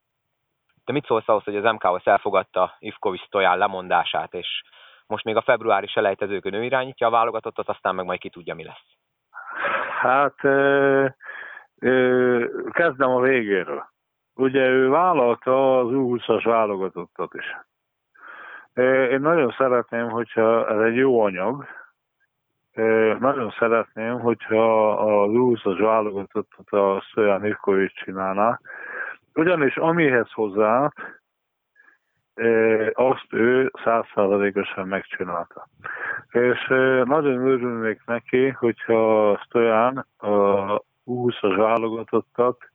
De 0.86 0.92
mit 0.92 1.06
szólsz 1.06 1.28
ahhoz, 1.28 1.44
hogy 1.44 1.56
az 1.56 1.74
MKOS 1.74 2.04
elfogadta 2.04 2.76
Ivkovics 2.80 3.28
Toján 3.30 3.58
lemondását, 3.58 4.34
és 4.34 4.62
most 5.10 5.24
még 5.24 5.36
a 5.36 5.42
februári 5.42 5.88
selejtezőkön 5.88 6.54
ő 6.54 6.64
irányítja 6.64 7.08
a 7.08 7.10
válogatottat, 7.10 7.70
aztán 7.70 7.96
meg 7.96 8.06
majd 8.06 8.20
ki 8.20 8.30
tudja, 8.30 8.56
mi 8.56 8.64
lesz? 8.64 8.86
Hát 10.00 10.44
ö, 10.44 11.06
ö, 11.80 12.46
kezdem 12.72 13.10
a 13.10 13.22
végéről. 13.22 13.84
Ugye 14.36 14.68
ő 14.68 14.90
vállalta 14.90 15.80
az 15.80 15.88
U20-as 15.92 16.42
válogatottat 16.44 17.34
is. 17.34 17.58
Én 19.12 19.20
nagyon 19.22 19.56
szeretném, 19.58 20.10
hogyha 20.10 20.68
ez 20.68 20.80
egy 20.80 20.96
jó 20.96 21.22
anyag, 21.22 21.66
nagyon 23.20 23.54
szeretném, 23.60 24.20
hogyha 24.20 24.92
az 24.92 25.30
úszas 25.30 25.80
válogatottat 25.80 26.70
a 26.70 27.04
Szoján 27.14 27.46
Ivkovics 27.46 28.04
csinálná, 28.04 28.60
ugyanis 29.34 29.78
amihez 29.78 30.32
hozzá 30.32 30.92
azt 32.94 33.28
ő 33.30 33.72
százszázalékosan 33.84 34.88
megcsinálta. 34.88 35.68
És 36.32 36.68
nagyon 37.04 37.48
örülnék 37.48 38.02
neki, 38.06 38.50
hogyha 38.50 39.38
Stojan 39.44 40.06
a 40.18 40.82
20-as 41.06 41.54
válogatottak 41.58 42.72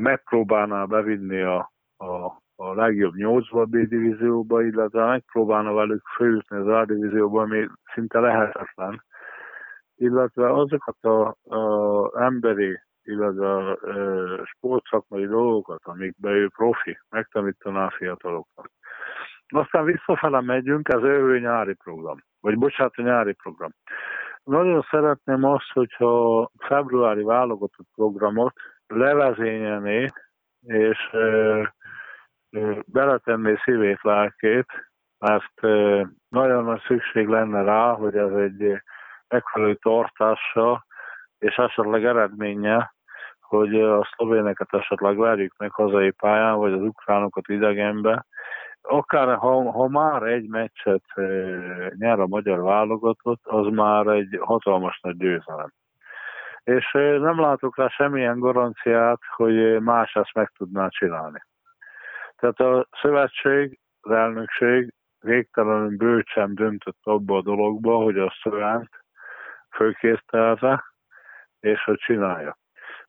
megpróbálná 0.00 0.84
bevinni 0.84 1.40
a, 1.40 1.72
a 1.98 2.42
a 2.56 2.74
legjobb 2.74 3.14
8 3.14 3.68
B 3.68 3.76
divízióba, 3.76 4.62
illetve 4.62 5.06
megpróbálna 5.06 5.72
velük 5.72 6.02
főjutni 6.16 6.56
az 6.56 6.66
A 6.66 6.84
divízióba, 6.84 7.42
ami 7.42 7.68
szinte 7.94 8.20
lehetetlen. 8.20 9.04
Illetve 9.96 10.52
azokat 10.52 11.04
a, 11.04 11.36
a 11.56 12.22
emberi, 12.22 12.80
illetve 13.04 13.46
a, 13.46 13.70
a 13.70 14.46
sportszakmai 14.46 15.26
dolgokat, 15.26 15.80
amikbe 15.84 16.30
ő 16.30 16.48
profi, 16.48 16.98
megtanítaná 17.10 17.84
a 17.84 17.94
fiataloknak. 17.96 18.70
Aztán 19.48 19.84
visszafele 19.84 20.40
megyünk, 20.40 20.88
ez 20.88 21.02
ő 21.02 21.38
nyári 21.38 21.74
program, 21.74 22.16
vagy 22.40 22.58
bocsánat, 22.58 22.94
a 22.96 23.02
nyári 23.02 23.32
program. 23.32 23.70
Nagyon 24.42 24.86
szeretném 24.90 25.44
azt, 25.44 25.70
hogyha 25.72 26.50
februári 26.58 27.22
válogatott 27.22 27.88
programot 27.94 28.54
levezényelné, 28.86 30.08
és 30.60 30.98
beletenné 32.86 33.54
szívét, 33.64 34.02
lelkét, 34.02 34.66
mert 35.18 35.60
nagyon 36.28 36.64
nagy 36.64 36.82
szükség 36.86 37.28
lenne 37.28 37.62
rá, 37.62 37.92
hogy 37.92 38.16
ez 38.16 38.32
egy 38.32 38.82
megfelelő 39.28 39.74
tartása 39.74 40.84
és 41.38 41.56
esetleg 41.56 42.04
eredménye, 42.04 42.93
hogy 43.54 43.80
a 43.80 44.08
szlovéneket 44.14 44.74
esetleg 44.74 45.16
verjük 45.16 45.54
meg 45.58 45.70
hazai 45.70 46.10
pályán, 46.10 46.56
vagy 46.56 46.72
az 46.72 46.80
ukránokat 46.80 47.48
idegenbe. 47.48 48.26
Akár 48.82 49.36
ha, 49.36 49.70
ha 49.70 49.88
már 49.88 50.22
egy 50.22 50.48
meccset 50.48 51.04
nyer 51.98 52.20
a 52.20 52.26
magyar 52.26 52.62
válogatott, 52.62 53.40
az 53.42 53.66
már 53.66 54.06
egy 54.06 54.38
hatalmas 54.40 55.00
nagy 55.02 55.16
győzelem. 55.16 55.72
És 56.64 56.92
nem 57.20 57.40
látok 57.40 57.76
rá 57.76 57.88
semmilyen 57.88 58.38
garanciát, 58.38 59.20
hogy 59.36 59.80
más 59.80 60.14
ezt 60.14 60.34
meg 60.34 60.52
tudná 60.56 60.88
csinálni. 60.88 61.42
Tehát 62.36 62.60
a 62.60 62.86
szövetség, 63.02 63.78
az 64.00 64.10
elnökség 64.10 64.92
végtelenül 65.20 65.96
bőcsen 65.96 66.54
döntött 66.54 67.00
abba 67.02 67.36
a 67.36 67.42
dologba, 67.42 67.96
hogy 67.96 68.18
a 68.18 68.34
szövánt 68.42 68.90
fölkésztelve, 69.70 70.84
és 71.60 71.84
hogy 71.84 71.98
csinálja. 71.98 72.56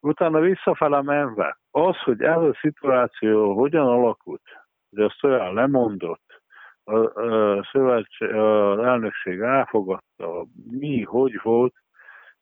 Utána 0.05 0.39
visszafele 0.39 1.01
menve, 1.01 1.57
az, 1.71 1.97
hogy 1.97 2.21
ez 2.21 2.37
a 2.37 2.57
szituáció 2.61 3.53
hogyan 3.53 3.87
alakult, 3.87 4.41
hogy 4.89 5.03
a 5.03 5.15
szöván 5.19 5.53
lemondott, 5.53 6.41
a, 6.83 6.95
a 6.95 7.67
szövetség, 7.71 8.33
az 8.33 8.79
elnökség 8.79 9.39
elfogadta, 9.39 10.45
mi, 10.69 11.03
hogy 11.03 11.39
volt, 11.43 11.73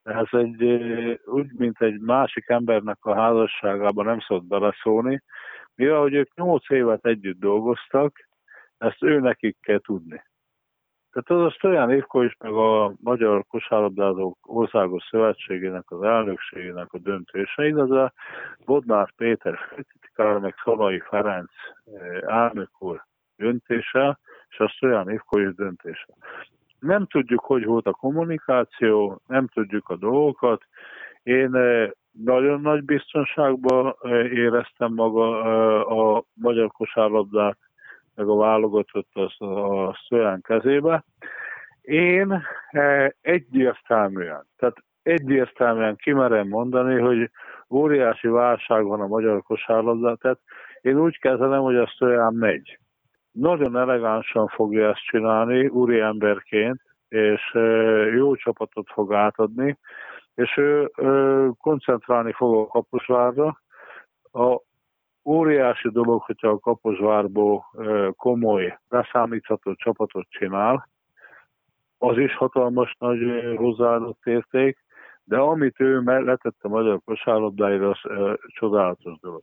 ez 0.03 0.27
egy 0.31 0.63
úgy, 1.25 1.51
mint 1.57 1.81
egy 1.81 1.99
másik 1.99 2.49
embernek 2.49 2.97
a 3.01 3.15
házasságában 3.15 4.05
nem 4.05 4.19
szabad 4.19 4.45
beleszólni, 4.45 5.23
mivel 5.75 5.99
hogy 5.99 6.13
ők 6.13 6.35
nyolc 6.35 6.69
évet 6.69 7.05
együtt 7.05 7.39
dolgoztak, 7.39 8.27
ezt 8.77 9.03
ő 9.03 9.19
nekik 9.19 9.57
kell 9.61 9.79
tudni. 9.79 10.23
Tehát 11.13 11.45
az 11.45 11.53
Stojan 11.53 11.91
is, 11.91 12.35
meg 12.39 12.53
a 12.53 12.93
Magyar 13.01 13.45
Kosárlabdázók 13.47 14.37
Országos 14.41 15.03
Szövetségének, 15.09 15.91
az 15.91 16.01
elnökségének 16.01 16.93
a 16.93 16.99
döntése, 16.99 17.67
illetve 17.67 18.13
Bodnár 18.65 19.11
Péter 19.15 19.57
főtitkár, 19.57 20.37
meg 20.37 20.55
Szalai 20.63 20.99
Ferenc 20.99 21.51
eh, 21.85 22.21
elnök 22.21 22.69
úr 22.79 23.05
döntése, 23.37 24.19
és 24.49 24.59
a 24.59 24.67
Stojan 24.67 25.09
Évko 25.09 25.39
is 25.39 25.55
döntése. 25.55 26.07
Nem 26.79 27.05
tudjuk, 27.05 27.39
hogy 27.39 27.65
volt 27.65 27.87
a 27.87 27.91
kommunikáció, 27.91 29.21
nem 29.27 29.47
tudjuk 29.47 29.89
a 29.89 29.95
dolgokat. 29.95 30.63
Én 31.23 31.55
eh, 31.55 31.89
nagyon 32.11 32.61
nagy 32.61 32.83
biztonságban 32.83 33.95
éreztem 34.31 34.93
maga 34.93 35.45
a 35.85 36.23
magyar 36.33 36.71
kosárlabdát, 36.71 37.57
meg 38.15 38.27
a 38.27 38.35
válogatott 38.35 39.09
a, 39.13 39.43
a 39.45 39.97
Szoján 40.07 40.41
kezébe. 40.41 41.03
Én 41.81 42.43
egyértelműen, 43.21 44.45
tehát 44.57 44.75
egyértelműen 45.03 45.95
kimerem 45.95 46.47
mondani, 46.47 46.99
hogy 46.99 47.29
óriási 47.69 48.27
válság 48.27 48.83
van 48.83 49.01
a 49.01 49.07
magyar 49.07 49.41
kosárlabdát, 49.43 50.19
tehát 50.19 50.39
én 50.81 50.99
úgy 50.99 51.19
kezelem, 51.19 51.61
hogy 51.61 51.75
a 51.75 51.93
Szoján 51.97 52.33
megy. 52.33 52.79
Nagyon 53.31 53.77
elegánsan 53.77 54.47
fogja 54.47 54.89
ezt 54.89 55.05
csinálni, 55.05 55.67
úri 55.67 55.99
emberként, 55.99 56.81
és 57.09 57.57
jó 58.15 58.35
csapatot 58.35 58.87
fog 58.89 59.13
átadni, 59.13 59.77
és 60.35 60.57
ő, 60.57 60.91
koncentrálni 61.61 62.31
fog 62.31 62.55
a 62.55 62.67
Kaposvárra. 62.67 63.61
A 64.31 64.61
óriási 65.25 65.89
dolog, 65.89 66.21
hogyha 66.21 66.47
a 66.47 66.59
Kaposvárból 66.59 67.65
komoly, 68.17 68.79
beszámítható 68.89 69.73
csapatot 69.73 70.27
csinál, 70.29 70.89
az 71.97 72.17
is 72.17 72.35
hatalmas 72.35 72.95
nagy 72.99 73.19
hozzáadott 73.55 74.25
érték, 74.25 74.77
de 75.23 75.37
amit 75.37 75.79
ő 75.79 76.01
letett 76.03 76.57
a 76.61 76.67
magyar 76.67 76.99
kosárlabdáira, 77.05 77.89
az 77.89 77.99
e, 78.03 78.37
csodálatos 78.47 79.19
dolog. 79.19 79.41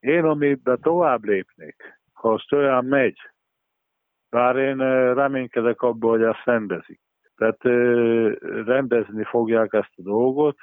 Én, 0.00 0.24
amiben 0.24 0.80
tovább 0.80 1.24
lépnék, 1.24 2.00
ha 2.12 2.32
az 2.32 2.52
olyan 2.52 2.84
megy, 2.84 3.18
bár 4.30 4.56
én 4.56 4.76
reménykedek 5.14 5.82
abban, 5.82 6.10
hogy 6.10 6.22
ezt 6.22 6.44
rendezik, 6.44 7.00
tehát 7.36 7.62
rendezni 8.66 9.24
fogják 9.24 9.72
ezt 9.72 9.92
a 9.96 10.02
dolgot. 10.02 10.56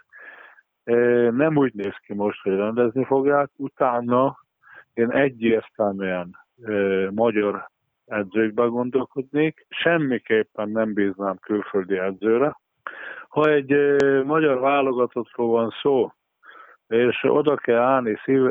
Nem 1.31 1.57
úgy 1.57 1.73
néz 1.73 1.95
ki 2.05 2.13
most, 2.13 2.41
hogy 2.41 2.55
rendezni 2.55 3.03
fogják. 3.03 3.49
Utána 3.55 4.37
én 4.97 5.11
egyértelműen 5.11 6.35
magyar 7.09 7.69
edzőkbe 8.05 8.65
gondolkodnék. 8.65 9.65
Semmiképpen 9.69 10.69
nem 10.69 10.93
bíznám 10.93 11.37
külföldi 11.37 11.97
edzőre. 11.97 12.59
Ha 13.27 13.49
egy 13.49 13.75
magyar 14.25 14.59
válogatottról 14.59 15.47
van 15.47 15.73
szó, 15.81 16.11
és 16.87 17.23
oda 17.23 17.55
kell 17.55 17.81
állni 17.81 18.15
szív, 18.23 18.41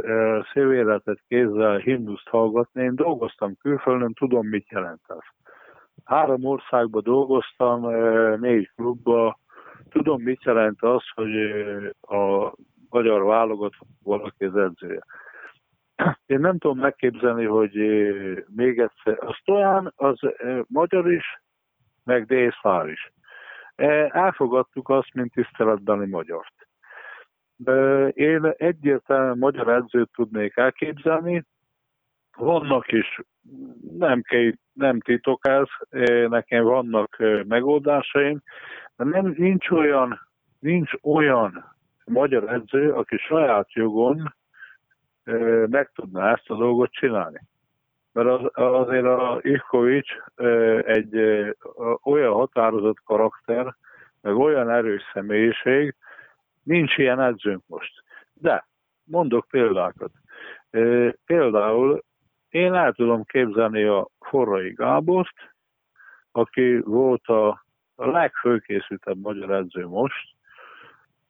szívéletet 0.52 1.18
kézzel 1.28 1.76
himnuszt 1.76 2.28
hallgatni, 2.28 2.82
én 2.82 2.94
dolgoztam 2.94 3.56
külföldön, 3.56 4.12
tudom, 4.12 4.46
mit 4.46 4.68
jelent 4.68 5.00
ez. 5.08 5.52
Három 6.04 6.44
országban 6.44 7.02
dolgoztam, 7.02 7.90
négy 8.40 8.70
klubba. 8.76 9.38
Tudom, 9.90 10.22
mit 10.22 10.42
jelent 10.42 10.82
az, 10.82 11.02
hogy 11.14 11.34
a 12.00 12.52
magyar 12.88 13.24
válogatott 13.24 13.88
valaki 14.02 14.44
az 14.44 14.56
edzője. 14.56 15.04
Én 16.26 16.40
nem 16.40 16.58
tudom 16.58 16.78
megképzelni, 16.78 17.44
hogy 17.44 17.72
még 18.54 18.78
egyszer, 18.78 19.24
a 19.24 19.32
Stojan 19.32 19.92
az 19.96 20.18
magyar 20.66 21.12
is, 21.12 21.42
meg 22.04 22.26
Dészár 22.26 22.88
is. 22.88 23.12
Elfogadtuk 24.08 24.88
azt, 24.88 25.14
mint 25.14 25.32
tiszteletbeni 25.32 26.06
magyart. 26.06 26.54
Én 28.16 28.44
egyértelműen 28.56 29.38
magyar 29.38 29.68
edzőt 29.68 30.10
tudnék 30.12 30.56
elképzelni, 30.56 31.44
vannak 32.36 32.92
is, 32.92 33.20
nem, 33.98 34.22
kell, 34.22 34.52
nem 34.72 35.00
titok 35.00 35.48
ez, 35.48 35.66
nekem 36.28 36.64
vannak 36.64 37.16
megoldásaim, 37.48 38.42
de 38.96 39.04
nem, 39.04 39.34
nincs 39.36 39.70
olyan, 39.70 40.28
nincs 40.58 40.90
olyan 41.02 41.76
magyar 42.04 42.52
edző, 42.52 42.92
aki 42.92 43.16
saját 43.16 43.72
jogon 43.72 44.34
meg 45.66 45.90
tudná 45.94 46.32
ezt 46.32 46.50
a 46.50 46.54
dolgot 46.56 46.92
csinálni. 46.92 47.40
Mert 48.12 48.28
az, 48.28 48.50
azért 48.52 49.04
a 49.04 49.38
Ivkovics 49.42 50.10
egy 50.84 51.16
olyan 52.02 52.32
határozott 52.32 53.02
karakter, 53.04 53.76
meg 54.20 54.36
olyan 54.36 54.70
erős 54.70 55.02
személyiség, 55.12 55.94
nincs 56.62 56.96
ilyen 56.96 57.20
edzőnk 57.20 57.62
most. 57.66 58.02
De 58.32 58.66
mondok 59.04 59.46
példákat. 59.50 60.10
Például 61.26 62.04
én 62.48 62.74
el 62.74 62.92
tudom 62.92 63.24
képzelni 63.24 63.82
a 63.82 64.08
Forrai 64.20 64.72
Gábort, 64.72 65.36
aki 66.32 66.78
volt 66.78 67.26
a 67.26 67.64
legfőkészültebb 67.94 69.18
magyar 69.18 69.50
edző 69.50 69.86
most, 69.86 70.35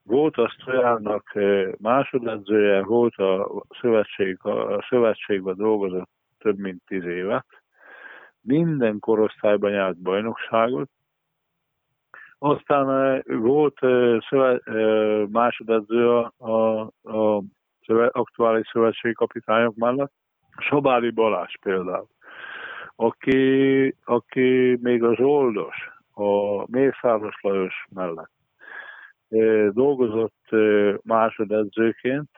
volt 0.07 0.37
a 0.37 0.49
Stojának 0.49 1.35
eh, 1.35 1.73
másodedzője, 1.79 2.83
volt 2.83 3.15
a, 3.17 3.63
szövetség, 3.81 4.39
a 4.43 4.85
szövetségben 4.89 5.57
dolgozott 5.57 6.11
több 6.39 6.59
mint 6.59 6.83
tíz 6.87 7.05
évet, 7.05 7.47
minden 8.41 8.99
korosztályban 8.99 9.71
nyert 9.71 9.99
bajnokságot, 10.03 10.91
aztán 12.39 12.91
eh, 12.91 13.23
volt 13.25 13.83
eh, 13.83 14.19
szövet, 14.29 14.63
másodedző 15.31 16.11
a, 16.11 16.33
a, 16.37 16.81
a 17.03 17.43
szövet, 17.87 18.15
aktuális 18.15 18.69
szövetségkapitányok 18.73 19.75
mellett, 19.75 20.13
Sobáli 20.59 21.11
Balázs 21.11 21.55
például. 21.61 22.09
aki, 22.97 23.95
aki 24.05 24.79
még 24.83 25.03
az 25.03 25.21
Oldos, 25.21 25.77
a 26.15 26.65
Mészáros 26.71 27.37
Lajos 27.41 27.87
mellett 27.91 28.35
dolgozott 29.71 30.49
másodedzőként. 31.03 32.29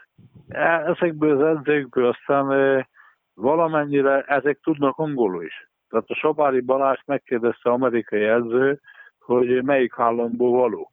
E, 0.49 0.85
ezekből 0.87 1.47
az 1.47 1.57
edzőkből 1.57 2.07
aztán 2.07 2.87
valamennyire 3.35 4.23
ezek 4.23 4.59
tudnak 4.63 4.99
angolul 4.99 5.45
is. 5.45 5.71
Tehát 5.89 6.05
a 6.09 6.15
Sabári 6.15 6.61
Balázs 6.61 6.99
megkérdezte 7.07 7.71
amerikai 7.71 8.25
edző, 8.25 8.81
hogy 9.19 9.63
melyik 9.63 9.93
államból 9.97 10.51
való. 10.51 10.91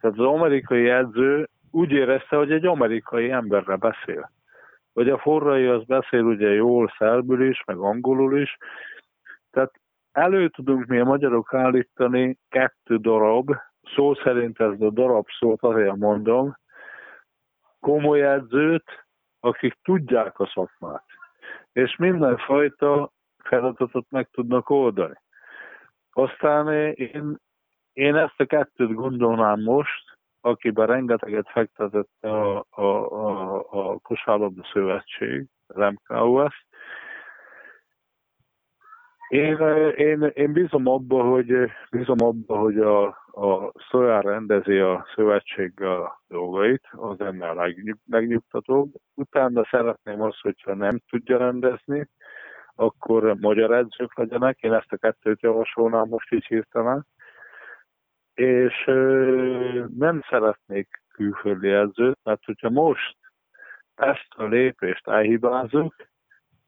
Tehát 0.00 0.18
az 0.18 0.24
amerikai 0.24 0.88
edző 0.88 1.48
úgy 1.70 1.90
érezte, 1.90 2.36
hogy 2.36 2.52
egy 2.52 2.66
amerikai 2.66 3.30
emberre 3.30 3.76
beszél. 3.76 4.30
Vagy 4.92 5.08
a 5.08 5.18
forrai 5.18 5.66
az 5.66 5.84
beszél 5.84 6.22
ugye 6.22 6.48
jól 6.48 6.92
szerbül 6.98 7.48
is, 7.48 7.62
meg 7.66 7.76
angolul 7.76 8.40
is. 8.40 8.56
Tehát 9.50 9.72
elő 10.12 10.48
tudunk 10.48 10.86
mi 10.86 10.98
a 10.98 11.04
magyarok 11.04 11.54
állítani 11.54 12.38
kettő 12.48 12.96
darab, 12.96 13.50
szó 13.94 14.14
szerint 14.14 14.60
ez 14.60 14.80
a 14.80 14.90
darab 14.90 15.26
szót 15.38 15.62
azért 15.62 15.96
mondom, 15.96 16.56
komoly 17.80 18.22
edzőt, 18.22 19.06
akik 19.40 19.78
tudják 19.82 20.38
a 20.38 20.46
szakmát, 20.46 21.04
és 21.72 21.96
mindenfajta 21.96 23.10
feladatot 23.38 24.06
meg 24.10 24.28
tudnak 24.30 24.70
oldani. 24.70 25.20
Aztán 26.12 26.72
én, 26.94 27.36
én 27.92 28.16
ezt 28.16 28.40
a 28.40 28.44
kettőt 28.44 28.94
gondolnám 28.94 29.60
most, 29.60 30.18
akiben 30.40 30.86
rengeteget 30.86 31.50
fektetett 31.50 32.10
a, 32.20 32.66
a, 32.70 32.82
a, 33.10 33.56
a 33.70 33.98
Kosárlabda 33.98 34.62
Szövetség, 34.72 35.46
az 35.66 35.92
MKOS. 35.92 36.66
Én, 39.32 39.56
én, 39.96 40.22
én 40.34 40.52
bízom 40.52 40.86
abba, 40.86 41.22
hogy, 41.22 41.70
bízom 41.90 42.16
abba, 42.18 42.58
hogy 42.58 42.78
a, 42.78 43.06
a 43.26 43.72
Szojár 43.90 44.24
rendezi 44.24 44.78
a 44.78 45.06
szövetség 45.14 45.80
a 45.80 46.22
dolgait, 46.28 46.88
az 46.90 47.20
ennél 47.20 47.74
legnyugtatóbb. 48.06 48.92
Utána 49.14 49.64
szeretném 49.70 50.20
azt, 50.22 50.40
hogyha 50.40 50.74
nem 50.74 50.98
tudja 51.08 51.38
rendezni, 51.38 52.08
akkor 52.74 53.36
magyar 53.40 53.72
edzők 53.72 54.16
legyenek. 54.18 54.58
Én 54.60 54.72
ezt 54.72 54.92
a 54.92 54.96
kettőt 54.96 55.40
javasolnám 55.40 56.08
most 56.08 56.32
így 56.32 56.46
hirtelen 56.46 57.06
és 58.34 58.84
nem 59.98 60.22
szeretnék 60.28 61.02
külföldi 61.08 61.68
edzőt, 61.68 62.18
mert 62.22 62.44
hogyha 62.44 62.70
most 62.70 63.16
ezt 63.94 64.28
a 64.28 64.44
lépést 64.44 65.08
elhibázunk, 65.08 65.94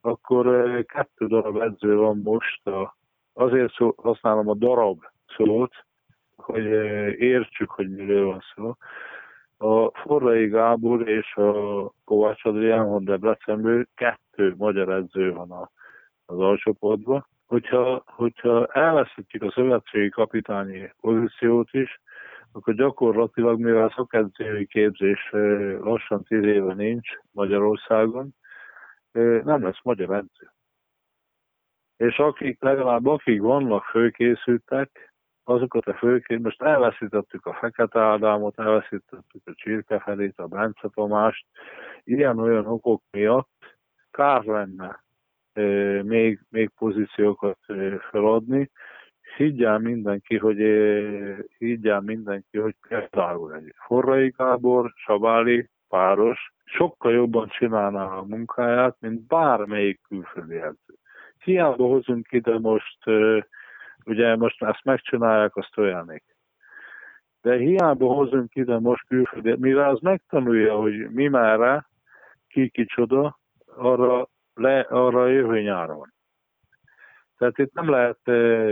akkor 0.05 0.45
kettő 0.85 1.27
darab 1.27 1.61
edző 1.61 1.95
van 1.95 2.17
most, 2.23 2.67
a, 2.67 2.97
azért 3.33 3.73
szó, 3.73 3.93
használom 3.97 4.49
a 4.49 4.53
darab 4.53 5.03
szót, 5.37 5.73
hogy 6.35 6.65
értsük, 7.19 7.69
hogy 7.69 7.89
miről 7.89 8.25
van 8.25 8.43
szó. 8.55 8.73
A 9.57 9.99
Forrai 9.99 10.47
Gábor 10.47 11.09
és 11.09 11.35
a 11.35 11.91
Kovács 12.03 12.45
Adrián 12.45 13.03
Debrecenből 13.03 13.85
kettő 13.95 14.53
magyar 14.57 14.89
edző 14.89 15.33
van 15.33 15.51
a, 15.51 15.71
az 16.25 16.39
alsóportban 16.39 17.25
hogyha, 17.45 18.03
hogyha 18.05 18.65
elveszítjük 18.65 19.43
a 19.43 19.51
szövetségi 19.51 20.09
kapitányi 20.09 20.91
pozíciót 21.01 21.69
is, 21.71 22.01
akkor 22.51 22.73
gyakorlatilag, 22.73 23.59
mivel 23.59 23.93
szakedzői 23.95 24.65
képzés 24.65 25.29
lassan 25.79 26.23
tíz 26.23 26.43
éve 26.43 26.73
nincs 26.73 27.09
Magyarországon, 27.31 28.35
nem 29.43 29.63
lesz 29.63 29.83
magyar 29.83 30.15
edző. 30.15 30.51
És 31.97 32.17
akik, 32.17 32.61
legalább 32.61 33.05
akik 33.05 33.41
vannak 33.41 33.83
főkészültek, 33.83 35.13
azokat 35.43 35.87
a 35.87 35.93
főként, 35.93 36.43
most 36.43 36.61
elveszítettük 36.61 37.45
a 37.45 37.53
Fekete 37.53 37.99
Ádámot, 37.99 38.59
elveszítettük 38.59 39.41
a 39.45 39.53
Csirkefelét, 39.53 40.39
a 40.39 40.47
Bence 40.47 40.89
Tomást, 40.93 41.45
ilyen-olyan 42.03 42.67
okok 42.67 43.01
miatt 43.11 43.77
kár 44.11 44.43
lenne 44.43 45.03
még, 46.03 46.39
még 46.49 46.69
pozíciókat 46.69 47.59
feladni. 48.09 48.71
Higgyel 49.37 49.79
mindenki, 49.79 50.37
hogy 50.37 50.57
higgyel 51.57 52.01
mindenki, 52.01 52.57
hogy 52.57 52.75
például 52.87 53.53
egy 53.53 53.73
Forrai 53.75 54.33
Gábor, 54.37 54.91
Sabáli, 54.95 55.69
páros, 55.89 56.53
sokkal 56.63 57.11
jobban 57.11 57.47
csinálná 57.47 58.05
a 58.05 58.23
munkáját, 58.23 58.95
mint 58.99 59.27
bármelyik 59.27 60.01
külföldi 60.07 60.55
edző. 60.55 60.93
Hiába 61.43 61.87
hozunk 61.87 62.31
ide 62.31 62.59
most, 62.59 63.05
ugye 64.05 64.35
most 64.35 64.63
ezt 64.63 64.83
megcsinálják, 64.83 65.55
azt 65.55 65.77
olyanik. 65.77 66.23
De 67.41 67.57
hiába 67.57 68.13
hozunk 68.13 68.55
ide 68.55 68.79
most 68.79 69.07
külföldi, 69.07 69.55
mivel 69.57 69.89
az 69.89 69.99
megtanulja, 69.99 70.75
hogy 70.75 71.09
mi 71.09 71.27
merre, 71.27 71.87
ki 72.47 72.69
kicsoda, 72.69 73.39
arra 73.65 74.27
le 74.53 74.79
arra 74.79 75.27
jövő 75.27 75.61
nyáron. 75.61 76.13
Tehát 77.37 77.57
itt 77.57 77.73
nem 77.73 77.89
lehet 77.89 78.19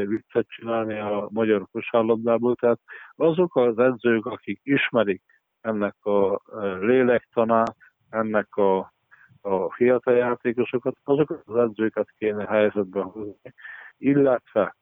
viccet 0.07 0.47
csinálni 0.47 0.99
a 0.99 1.27
magyar 1.31 1.67
kosárlabdából, 1.71 2.55
tehát 2.55 2.79
azok 3.15 3.55
az 3.55 3.77
edzők, 3.77 4.25
akik 4.25 4.59
ismerik 4.63 5.32
ennek 5.63 6.05
a 6.05 6.41
lélektanát, 6.79 7.75
ennek 8.09 8.55
a, 8.55 8.93
a 9.41 9.73
fiatal 9.73 10.15
játékosokat, 10.15 10.95
azokat 11.03 11.41
az 11.45 11.55
edzőket 11.55 12.07
kéne 12.17 12.45
helyzetbe 12.45 13.01
hozni, 13.01 13.53
illetve 13.97 14.75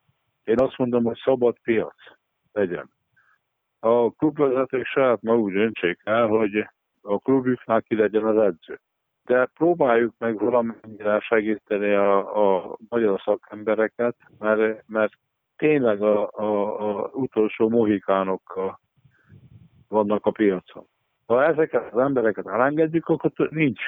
én 0.44 0.60
azt 0.60 0.78
mondom, 0.78 1.04
hogy 1.04 1.20
szabad 1.24 1.58
piac 1.64 1.96
legyen. 2.52 2.90
A 3.80 4.12
klubvezetők 4.12 4.86
saját 4.86 5.22
maguk 5.22 5.52
döntsék 5.52 6.00
el, 6.04 6.28
hogy 6.28 6.68
a 7.02 7.18
klubjuknál 7.18 7.82
ki 7.82 7.96
legyen 7.96 8.26
az 8.26 8.38
edző 8.38 8.80
de 9.26 9.46
próbáljuk 9.46 10.14
meg 10.18 10.40
valamennyire 10.40 11.20
segíteni 11.20 11.94
a, 11.94 12.18
a 12.44 12.78
magyar 12.90 13.22
szakembereket, 13.24 14.16
mert, 14.40 14.84
mert 14.88 15.14
tényleg 15.56 16.02
a, 16.02 16.30
a, 16.32 16.80
a 16.90 17.10
utolsó 17.14 17.70
mohikánok 17.70 18.60
vannak 19.92 20.26
a 20.26 20.32
piacon. 20.32 20.88
Ha 21.26 21.44
ezeket 21.44 21.94
az 21.94 22.00
embereket 22.00 22.48
elengedjük, 22.48 23.08
akkor 23.08 23.50
nincs. 23.50 23.82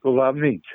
Tovább 0.00 0.34
nincs. 0.34 0.68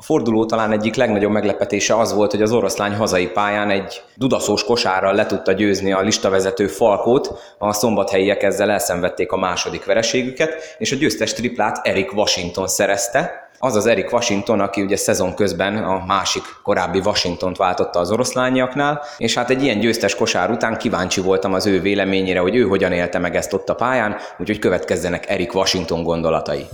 A 0.00 0.02
forduló 0.02 0.46
talán 0.46 0.72
egyik 0.72 0.94
legnagyobb 0.94 1.30
meglepetése 1.30 1.98
az 1.98 2.12
volt, 2.12 2.30
hogy 2.30 2.42
az 2.42 2.52
oroszlány 2.52 2.94
hazai 2.94 3.26
pályán 3.26 3.70
egy 3.70 4.02
dudaszós 4.14 4.64
kosárral 4.64 5.14
le 5.14 5.26
tudta 5.26 5.52
győzni 5.52 5.92
a 5.92 6.00
listavezető 6.00 6.66
Falkót, 6.66 7.54
a 7.58 7.72
szombathelyiek 7.72 8.42
ezzel 8.42 8.70
elszenvedték 8.70 9.32
a 9.32 9.36
második 9.36 9.84
vereségüket, 9.84 10.76
és 10.78 10.92
a 10.92 10.96
győztes 10.96 11.32
triplát 11.32 11.86
Erik 11.86 12.12
Washington 12.16 12.68
szerezte, 12.68 13.50
az 13.58 13.76
az 13.76 13.86
Erik 13.86 14.12
Washington, 14.12 14.60
aki 14.60 14.82
ugye 14.82 14.96
szezon 14.96 15.34
közben 15.34 15.76
a 15.76 16.04
másik 16.06 16.42
korábbi 16.62 16.98
Washingtont 17.04 17.56
váltotta 17.56 17.98
az 17.98 18.10
oroszlányiaknál, 18.10 19.02
és 19.16 19.34
hát 19.34 19.50
egy 19.50 19.62
ilyen 19.62 19.78
győztes 19.78 20.14
kosár 20.14 20.50
után 20.50 20.78
kíváncsi 20.78 21.20
voltam 21.20 21.54
az 21.54 21.66
ő 21.66 21.80
véleményére, 21.80 22.40
hogy 22.40 22.56
ő 22.56 22.62
hogyan 22.62 22.92
élte 22.92 23.18
meg 23.18 23.36
ezt 23.36 23.52
ott 23.52 23.68
a 23.68 23.74
pályán, 23.74 24.16
úgyhogy 24.38 24.58
következzenek 24.58 25.28
Erik 25.28 25.54
Washington 25.54 26.02
gondolatai. 26.02 26.66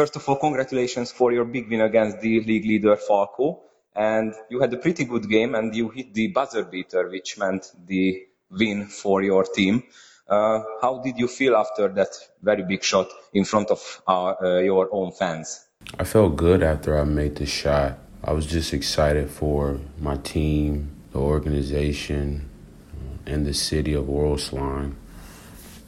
First 0.00 0.16
of 0.16 0.26
all, 0.26 0.36
congratulations 0.36 1.12
for 1.12 1.30
your 1.30 1.44
big 1.44 1.68
win 1.68 1.82
against 1.82 2.22
the 2.22 2.40
league 2.40 2.64
leader 2.64 2.96
Falco. 2.96 3.60
And 3.94 4.32
you 4.48 4.58
had 4.58 4.72
a 4.72 4.78
pretty 4.78 5.04
good 5.04 5.28
game 5.28 5.54
and 5.54 5.76
you 5.76 5.90
hit 5.90 6.14
the 6.14 6.28
buzzer 6.28 6.64
beater, 6.64 7.10
which 7.10 7.36
meant 7.36 7.70
the 7.86 8.22
win 8.50 8.86
for 8.86 9.22
your 9.22 9.44
team. 9.44 9.82
Uh, 10.26 10.62
how 10.80 11.02
did 11.04 11.18
you 11.18 11.28
feel 11.28 11.54
after 11.54 11.88
that 11.88 12.12
very 12.40 12.62
big 12.62 12.82
shot 12.82 13.08
in 13.34 13.44
front 13.44 13.70
of 13.70 13.80
uh, 14.08 14.32
uh, 14.42 14.58
your 14.60 14.88
own 14.90 15.12
fans? 15.12 15.66
I 15.98 16.04
felt 16.04 16.34
good 16.34 16.62
after 16.62 16.98
I 16.98 17.04
made 17.04 17.36
the 17.36 17.44
shot. 17.44 17.98
I 18.24 18.32
was 18.32 18.46
just 18.46 18.72
excited 18.72 19.28
for 19.28 19.80
my 20.00 20.16
team, 20.16 20.96
the 21.12 21.18
organization, 21.18 22.48
uh, 22.94 23.32
and 23.32 23.44
the 23.44 23.52
city 23.52 23.92
of 23.92 24.06
Worldslime. 24.06 24.94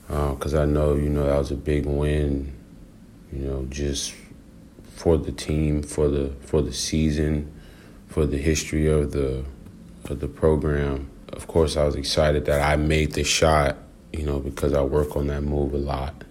Because 0.07 0.55
uh, 0.55 0.62
I 0.62 0.66
know, 0.66 0.96
you 0.96 1.09
know, 1.09 1.25
that 1.25 1.38
was 1.38 1.51
a 1.51 1.57
big 1.57 1.87
win 1.87 2.62
you 3.32 3.46
know, 3.46 3.66
just 3.70 4.14
for 4.94 5.16
the 5.16 5.32
team, 5.32 5.82
for 5.82 6.08
the 6.08 6.32
for 6.42 6.62
the 6.62 6.72
season, 6.72 7.52
for 8.08 8.26
the 8.26 8.38
history 8.38 8.86
of 8.88 9.12
the 9.12 9.44
of 10.04 10.20
the 10.20 10.28
program. 10.28 11.10
Of 11.32 11.46
course, 11.46 11.76
I 11.76 11.84
was 11.84 11.96
excited 11.96 12.44
that 12.44 12.60
I 12.60 12.76
made 12.76 13.12
the 13.12 13.24
shot, 13.24 13.76
you 14.12 14.24
know, 14.24 14.38
because 14.38 14.74
I 14.74 14.82
work 14.82 15.16
on 15.16 15.28
that 15.28 15.42
move 15.42 15.72
a 15.72 15.78
lot, 15.78 16.24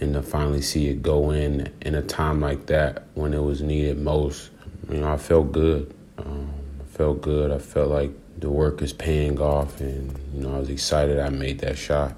and 0.00 0.14
to 0.14 0.22
finally 0.22 0.62
see 0.62 0.88
it 0.88 1.02
go 1.02 1.30
in 1.30 1.72
in 1.82 1.94
a 1.94 2.02
time 2.02 2.40
like 2.40 2.66
that 2.66 3.04
when 3.14 3.34
it 3.34 3.42
was 3.42 3.62
needed 3.62 3.98
most, 3.98 4.50
you 4.90 4.98
know, 4.98 5.12
I 5.12 5.16
felt 5.16 5.52
good. 5.52 5.94
Um, 6.18 6.52
I 6.80 6.84
felt 6.84 7.22
good. 7.22 7.52
I 7.52 7.58
felt 7.58 7.90
like 7.90 8.10
the 8.38 8.50
work 8.50 8.82
is 8.82 8.92
paying 8.92 9.40
off, 9.40 9.80
and 9.80 10.12
you 10.34 10.42
know, 10.42 10.56
I 10.56 10.58
was 10.58 10.70
excited 10.70 11.20
I 11.20 11.28
made 11.28 11.60
that 11.60 11.78
shot. 11.78 12.14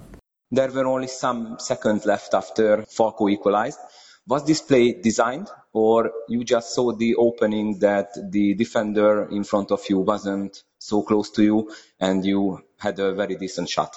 There 0.51 0.71
were 0.73 0.87
only 0.87 1.07
some 1.07 1.59
seconds 1.59 2.07
left 2.07 2.35
after 2.35 2.83
Falco 2.89 3.29
equalized. 3.29 3.79
Was 4.27 4.45
this 4.47 4.61
play 4.61 4.93
designed 4.93 5.49
or 5.73 6.13
you 6.29 6.45
just 6.45 6.75
saw 6.75 6.93
the 6.93 7.15
opening 7.17 7.79
that 7.81 8.09
the 8.31 8.55
defender 8.55 9.29
in 9.31 9.45
front 9.45 9.71
of 9.71 9.81
you 9.89 9.99
wasn't 9.99 10.63
so 10.79 11.03
close 11.03 11.31
to 11.31 11.43
you 11.43 11.73
and 11.99 12.25
you 12.25 12.63
had 12.79 12.99
a 12.99 13.15
very 13.15 13.37
decent 13.37 13.69
shot? 13.69 13.97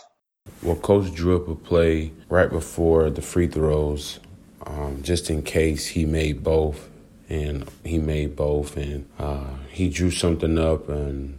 Well, 0.62 0.76
coach 0.76 1.14
drew 1.14 1.36
up 1.36 1.48
a 1.48 1.56
play 1.56 2.12
right 2.30 2.50
before 2.50 3.10
the 3.10 3.22
free 3.22 3.48
throws, 3.48 4.20
um, 4.66 5.02
just 5.02 5.30
in 5.30 5.42
case 5.42 5.88
he 5.88 6.06
made 6.06 6.44
both, 6.44 6.90
and 7.30 7.70
he 7.84 7.98
made 7.98 8.36
both, 8.36 8.76
and 8.76 9.08
uh, 9.18 9.56
he 9.70 9.90
drew 9.90 10.12
something 10.12 10.58
up, 10.58 10.90
and 10.90 11.38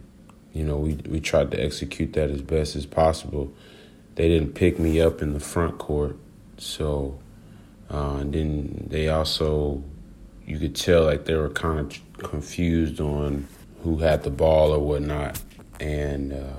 you 0.53 0.63
know 0.63 0.77
we 0.77 0.93
we 1.07 1.19
tried 1.19 1.51
to 1.51 1.63
execute 1.63 2.13
that 2.13 2.31
as 2.31 2.41
best 2.41 2.75
as 2.75 2.85
possible. 2.85 3.53
They 4.15 4.27
didn't 4.27 4.55
pick 4.55 4.79
me 4.79 4.99
up 4.99 5.21
in 5.21 5.33
the 5.33 5.39
front 5.39 5.77
court, 5.77 6.17
so 6.57 7.19
uh, 7.89 8.17
and 8.19 8.33
then 8.33 8.87
they 8.89 9.09
also 9.09 9.83
you 10.45 10.59
could 10.59 10.75
tell 10.75 11.05
like 11.05 11.25
they 11.25 11.35
were 11.35 11.49
kind 11.49 11.79
of 11.79 12.19
confused 12.29 12.99
on 12.99 13.47
who 13.83 13.97
had 13.99 14.23
the 14.23 14.31
ball 14.31 14.71
or 14.71 14.79
whatnot, 14.79 15.41
and. 15.79 16.33
Uh, 16.33 16.53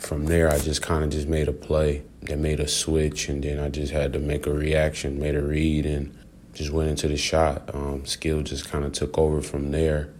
from 0.00 0.26
there, 0.26 0.50
I 0.50 0.58
just 0.58 0.82
kind 0.82 1.04
of 1.04 1.10
just 1.10 1.28
made 1.28 1.46
a 1.46 1.52
play 1.52 2.02
that 2.22 2.38
made 2.38 2.58
a 2.58 2.66
switch, 2.66 3.28
and 3.28 3.44
then 3.44 3.60
I 3.60 3.68
just 3.68 3.92
had 3.92 4.12
to 4.14 4.18
make 4.18 4.46
a 4.46 4.52
reaction, 4.52 5.20
made 5.20 5.34
a 5.34 5.42
read, 5.42 5.86
and 5.86 6.16
just 6.54 6.70
went 6.70 6.90
into 6.90 7.08
the 7.08 7.16
shot. 7.16 7.74
Um, 7.74 8.06
skill 8.06 8.42
just 8.42 8.68
kind 8.68 8.84
of 8.84 8.92
took 8.92 9.18
over 9.18 9.42
from 9.42 9.70
there. 9.70 10.10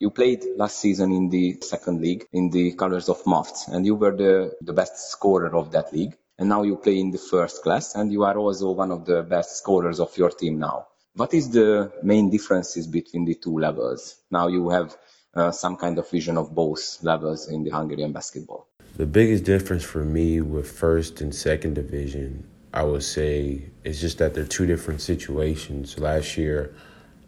You 0.00 0.10
played 0.10 0.44
last 0.56 0.78
season 0.78 1.12
in 1.12 1.28
the 1.30 1.58
second 1.60 2.00
league 2.00 2.26
in 2.32 2.50
the 2.50 2.72
colors 2.72 3.08
of 3.08 3.22
Mofts, 3.24 3.68
and 3.68 3.84
you 3.86 3.94
were 3.94 4.14
the, 4.14 4.52
the 4.60 4.72
best 4.72 5.10
scorer 5.10 5.54
of 5.54 5.72
that 5.72 5.92
league. 5.92 6.16
And 6.38 6.48
now 6.50 6.62
you 6.62 6.76
play 6.76 7.00
in 7.00 7.10
the 7.10 7.18
first 7.18 7.62
class, 7.62 7.94
and 7.94 8.12
you 8.12 8.24
are 8.24 8.36
also 8.36 8.70
one 8.72 8.92
of 8.92 9.06
the 9.06 9.22
best 9.22 9.56
scorers 9.56 10.00
of 10.00 10.16
your 10.18 10.30
team 10.30 10.58
now. 10.58 10.86
What 11.14 11.32
is 11.32 11.50
the 11.50 11.92
main 12.02 12.28
differences 12.28 12.86
between 12.86 13.24
the 13.24 13.34
two 13.34 13.58
levels? 13.58 14.16
Now 14.30 14.48
you 14.48 14.68
have 14.68 14.94
uh, 15.34 15.50
some 15.50 15.76
kind 15.76 15.98
of 15.98 16.10
vision 16.10 16.36
of 16.36 16.54
both 16.54 16.98
levels 17.02 17.48
in 17.48 17.64
the 17.64 17.70
Hungarian 17.70 18.12
basketball. 18.12 18.68
The 18.96 19.06
biggest 19.06 19.44
difference 19.44 19.84
for 19.84 20.04
me 20.04 20.40
with 20.40 20.70
first 20.70 21.20
and 21.22 21.34
second 21.34 21.74
division, 21.74 22.46
I 22.72 22.82
would 22.82 23.02
say, 23.02 23.70
is 23.84 24.00
just 24.00 24.18
that 24.18 24.34
they're 24.34 24.44
two 24.44 24.66
different 24.66 25.00
situations. 25.00 25.98
Last 25.98 26.36
year, 26.36 26.74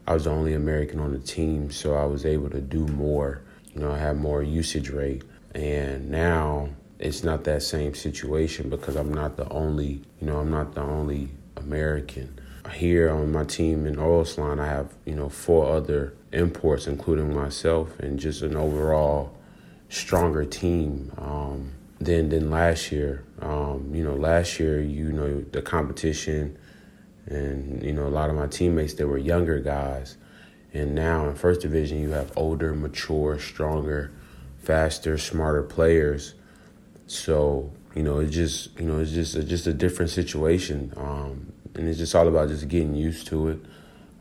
I 0.07 0.15
was 0.15 0.25
the 0.25 0.31
only 0.31 0.55
American 0.55 1.01
on 1.01 1.13
the 1.13 1.19
team, 1.19 1.71
so 1.71 1.95
I 1.95 2.05
was 2.05 2.25
able 2.27 2.51
to 2.51 2.61
do 2.61 2.87
more. 2.89 3.43
You 3.75 3.81
know, 3.81 3.93
I 3.93 3.99
had 3.99 4.17
more 4.17 4.43
usage 4.43 4.91
rate. 4.91 5.23
And 5.55 6.11
now 6.11 6.71
it's 6.99 7.23
not 7.23 7.45
that 7.45 7.63
same 7.63 7.95
situation 7.95 8.71
because 8.71 8.97
I'm 8.97 9.13
not 9.13 9.37
the 9.37 9.49
only, 9.51 10.03
you 10.21 10.27
know, 10.27 10.39
I'm 10.39 10.51
not 10.51 10.75
the 10.75 10.83
only 10.83 11.29
American. 11.57 12.39
Here 12.73 13.11
on 13.11 13.33
my 13.33 13.45
team 13.45 13.87
in 13.87 13.97
Oroslan, 13.97 14.61
I 14.61 14.67
have, 14.67 14.93
you 15.07 15.15
know, 15.15 15.29
four 15.29 15.75
other 15.75 16.15
imports, 16.33 16.87
including 16.87 17.35
myself, 17.35 17.99
and 17.99 18.19
just 18.19 18.43
an 18.43 18.57
overall 18.57 19.35
stronger 19.89 20.45
team 20.45 21.11
um, 21.17 21.73
than 22.01 22.29
than 22.29 22.51
last 22.51 22.93
year. 22.93 23.25
Um, 23.41 23.91
you 23.95 24.05
know, 24.05 24.15
last 24.15 24.61
year, 24.61 24.83
you 24.83 25.13
know, 25.13 25.41
the 25.53 25.63
competition 25.63 26.59
and 27.29 27.83
you 27.83 27.93
know 27.93 28.07
a 28.07 28.09
lot 28.09 28.31
of 28.31 28.37
my 28.37 28.47
teammates 28.47 28.95
they 28.95 29.05
were 29.05 29.19
younger 29.19 29.61
guys, 29.61 30.17
and 30.73 30.95
now 30.95 31.29
in 31.29 31.35
first 31.35 31.61
division 31.61 32.01
you 32.01 32.11
have 32.11 32.33
older, 32.37 32.75
mature, 32.75 33.39
stronger, 33.39 34.11
faster, 34.59 35.19
smarter 35.19 35.63
players. 35.63 36.35
So 37.09 37.73
you 37.97 38.03
know 38.05 38.21
it's 38.21 38.35
just 38.35 38.79
you 38.79 38.87
know 38.87 39.01
it's 39.01 39.11
just 39.11 39.35
a, 39.35 39.43
just 39.43 39.67
a 39.67 39.75
different 39.75 40.11
situation, 40.13 40.93
um, 40.97 41.53
and 41.75 41.89
it's 41.89 41.99
just 41.99 42.15
all 42.15 42.29
about 42.29 42.49
just 42.49 42.69
getting 42.69 42.95
used 42.95 43.27
to 43.29 43.49
it. 43.49 43.59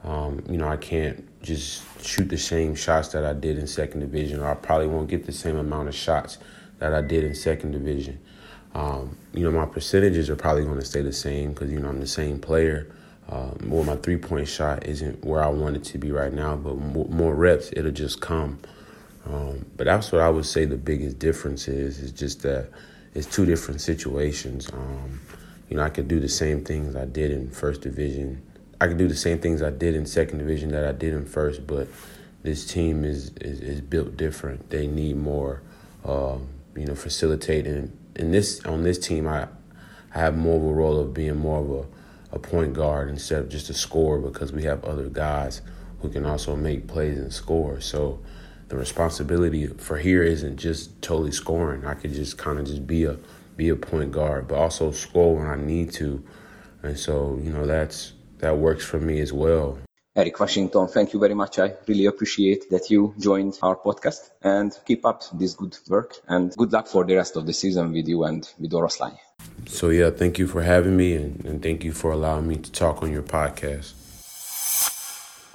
Um, 0.03 0.43
you 0.49 0.57
know, 0.57 0.67
I 0.67 0.77
can't 0.77 1.23
just 1.41 1.83
shoot 2.03 2.29
the 2.29 2.37
same 2.37 2.75
shots 2.75 3.09
that 3.09 3.25
I 3.25 3.33
did 3.33 3.57
in 3.57 3.67
second 3.67 3.99
division, 3.99 4.39
or 4.39 4.49
I 4.49 4.53
probably 4.53 4.87
won't 4.87 5.09
get 5.09 5.25
the 5.25 5.31
same 5.33 5.57
amount 5.57 5.89
of 5.89 5.95
shots 5.95 6.37
that 6.79 6.93
I 6.93 7.01
did 7.01 7.23
in 7.23 7.35
second 7.35 7.71
division. 7.71 8.19
Um, 8.73 9.17
you 9.33 9.43
know, 9.43 9.51
my 9.51 9.65
percentages 9.65 10.29
are 10.29 10.35
probably 10.35 10.63
going 10.63 10.79
to 10.79 10.85
stay 10.85 11.01
the 11.01 11.13
same 11.13 11.51
because, 11.53 11.71
you 11.71 11.79
know, 11.79 11.89
I'm 11.89 11.99
the 11.99 12.07
same 12.07 12.39
player. 12.39 12.91
Um, 13.29 13.57
well, 13.65 13.83
my 13.83 13.97
three 13.97 14.17
point 14.17 14.47
shot 14.47 14.85
isn't 14.85 15.25
where 15.25 15.43
I 15.43 15.49
want 15.49 15.75
it 15.75 15.83
to 15.85 15.97
be 15.97 16.11
right 16.11 16.31
now, 16.31 16.55
but 16.55 16.77
more, 16.77 17.07
more 17.09 17.35
reps, 17.35 17.71
it'll 17.73 17.91
just 17.91 18.21
come. 18.21 18.59
Um, 19.29 19.65
but 19.75 19.85
that's 19.85 20.11
what 20.11 20.21
I 20.21 20.29
would 20.29 20.45
say 20.45 20.65
the 20.65 20.77
biggest 20.77 21.19
difference 21.19 21.67
is, 21.67 21.99
is 21.99 22.11
just 22.11 22.41
that 22.43 22.69
it's 23.13 23.27
two 23.27 23.45
different 23.45 23.81
situations. 23.81 24.71
Um, 24.71 25.19
you 25.69 25.75
know, 25.75 25.83
I 25.83 25.89
could 25.89 26.07
do 26.07 26.19
the 26.19 26.29
same 26.29 26.63
things 26.63 26.95
I 26.95 27.05
did 27.05 27.31
in 27.31 27.51
first 27.51 27.81
division 27.81 28.41
I 28.79 28.87
can 28.87 28.97
do 28.97 29.07
the 29.07 29.15
same 29.15 29.39
things 29.39 29.61
I 29.63 29.71
did 29.71 29.95
in 29.95 30.05
second 30.05 30.37
division 30.37 30.71
that 30.71 30.85
I 30.85 30.91
did 30.91 31.13
in 31.13 31.25
first, 31.25 31.65
but 31.65 31.87
this 32.43 32.65
team 32.65 33.03
is 33.03 33.31
is, 33.41 33.59
is 33.61 33.81
built 33.81 34.17
different. 34.17 34.69
They 34.69 34.87
need 34.87 35.17
more, 35.17 35.61
um, 36.05 36.47
you 36.75 36.85
know, 36.85 36.95
facilitating. 36.95 37.97
In 38.15 38.31
this 38.31 38.63
on 38.65 38.83
this 38.83 38.99
team, 38.99 39.27
I 39.27 39.47
I 40.13 40.19
have 40.19 40.37
more 40.37 40.57
of 40.57 40.63
a 40.63 40.73
role 40.73 40.99
of 40.99 41.13
being 41.13 41.37
more 41.37 41.59
of 41.59 41.71
a, 42.31 42.35
a 42.35 42.39
point 42.39 42.73
guard 42.73 43.09
instead 43.09 43.39
of 43.39 43.49
just 43.49 43.69
a 43.69 43.73
scorer 43.73 44.19
because 44.19 44.51
we 44.51 44.63
have 44.63 44.83
other 44.85 45.09
guys 45.09 45.61
who 46.01 46.09
can 46.09 46.25
also 46.25 46.55
make 46.55 46.87
plays 46.87 47.17
and 47.17 47.33
score. 47.33 47.81
So 47.81 48.19
the 48.69 48.77
responsibility 48.77 49.67
for 49.67 49.97
here 49.97 50.23
isn't 50.23 50.57
just 50.57 51.01
totally 51.01 51.31
scoring. 51.31 51.85
I 51.85 51.93
could 51.93 52.13
just 52.13 52.37
kind 52.37 52.59
of 52.59 52.65
just 52.65 52.85
be 52.85 53.05
a 53.05 53.17
be 53.55 53.69
a 53.69 53.75
point 53.75 54.11
guard, 54.11 54.47
but 54.47 54.55
also 54.55 54.91
score 54.91 55.35
when 55.35 55.47
I 55.47 55.55
need 55.55 55.91
to. 55.93 56.23
And 56.83 56.97
so, 56.97 57.39
you 57.41 57.51
know, 57.51 57.65
that's 57.65 58.13
that 58.39 58.57
works 58.57 58.85
for 58.85 58.99
me 58.99 59.19
as 59.19 59.33
well. 59.33 59.79
Eric 60.15 60.39
Washington, 60.39 60.87
thank 60.87 61.13
you 61.13 61.19
very 61.19 61.35
much. 61.35 61.59
I 61.59 61.73
really 61.87 62.07
appreciate 62.07 62.71
that 62.71 62.89
you 62.89 63.13
joined 63.19 63.57
our 63.61 63.75
podcast 63.75 64.31
and 64.41 64.75
keep 64.85 65.05
up 65.05 65.21
this 65.33 65.53
good 65.53 65.77
work 65.89 66.15
and 66.27 66.55
good 66.57 66.73
luck 66.73 66.87
for 66.87 67.03
the 67.03 67.15
rest 67.15 67.35
of 67.35 67.45
the 67.45 67.53
season 67.53 67.91
with 67.91 68.07
you 68.07 68.23
and 68.23 68.51
with 68.57 68.71
Oroszlány. 68.71 69.19
So 69.67 69.89
yeah, 69.89 70.09
thank 70.09 70.39
you 70.39 70.47
for 70.47 70.63
having 70.63 70.97
me 70.97 71.13
and, 71.13 71.45
and 71.45 71.61
thank 71.61 71.83
you 71.83 71.91
for 71.91 72.11
allowing 72.11 72.47
me 72.47 72.55
to 72.57 72.71
talk 72.71 73.03
on 73.03 73.11
your 73.11 73.21
podcast. 73.21 73.93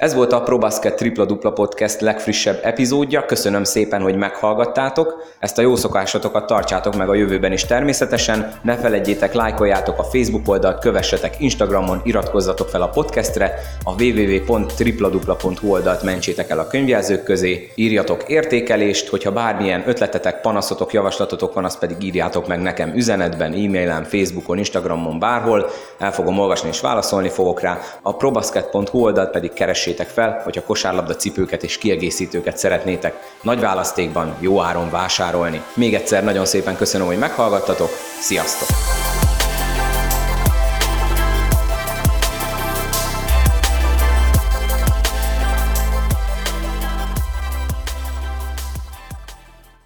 Ez 0.03 0.15
volt 0.15 0.33
a 0.33 0.43
ProBasket 0.43 0.97
Tripla 0.97 1.25
Dupla 1.25 1.53
Podcast 1.53 2.01
legfrissebb 2.01 2.61
epizódja. 2.63 3.25
Köszönöm 3.25 3.65
szépen, 3.65 4.03
hogy 4.03 4.17
meghallgattátok. 4.17 5.25
Ezt 5.39 5.59
a 5.59 5.63
jó 5.63 5.77
szokásotokat 5.77 6.47
tartsátok 6.47 6.97
meg 6.97 7.09
a 7.09 7.15
jövőben 7.15 7.53
is 7.53 7.65
természetesen. 7.65 8.53
Ne 8.63 8.77
felejtjétek, 8.77 9.35
lájkoljátok 9.35 9.99
a 9.99 10.03
Facebook 10.03 10.49
oldalt, 10.49 10.79
kövessetek 10.79 11.41
Instagramon, 11.41 12.01
iratkozzatok 12.05 12.69
fel 12.69 12.83
a 12.83 12.89
podcastre, 12.89 13.55
a 13.85 14.03
www.tripladupla.hu 14.03 15.73
oldalt 15.73 16.03
mentsétek 16.03 16.51
el 16.51 16.59
a 16.59 16.67
könyvjelzők 16.67 17.23
közé, 17.23 17.73
írjatok 17.75 18.29
értékelést, 18.29 19.09
hogyha 19.09 19.33
bármilyen 19.33 19.83
ötletetek, 19.87 20.41
panaszotok, 20.41 20.93
javaslatotok 20.93 21.55
van, 21.55 21.65
azt 21.65 21.79
pedig 21.79 21.97
írjátok 22.01 22.47
meg 22.47 22.63
nekem 22.63 22.93
üzenetben, 22.95 23.53
e-mailen, 23.53 24.05
Facebookon, 24.05 24.59
Instagramon, 24.59 25.19
bárhol. 25.19 25.71
El 25.99 26.13
fogom 26.13 26.39
olvasni 26.39 26.69
és 26.69 26.81
válaszolni 26.81 27.29
fogok 27.29 27.61
rá. 27.61 27.79
A 28.03 28.17
probasket.hu 28.17 28.99
oldalt 28.99 29.31
pedig 29.31 29.53
keressétek 29.53 29.91
keressétek 29.95 30.09
fel, 30.09 30.43
a 30.59 30.63
kosárlabda 30.63 31.17
cipőket 31.17 31.63
és 31.63 31.79
kiegészítőket 31.79 32.57
szeretnétek 32.57 33.15
nagy 33.43 33.61
választékban 33.61 34.37
jó 34.41 34.61
áron 34.63 34.91
vásárolni. 34.91 35.63
Még 35.75 35.95
egyszer 35.95 36.25
nagyon 36.25 36.47
szépen 36.47 36.77
köszönöm, 36.77 37.07
hogy 37.07 37.19
meghallgattatok, 37.19 37.91
sziasztok! 38.21 39.12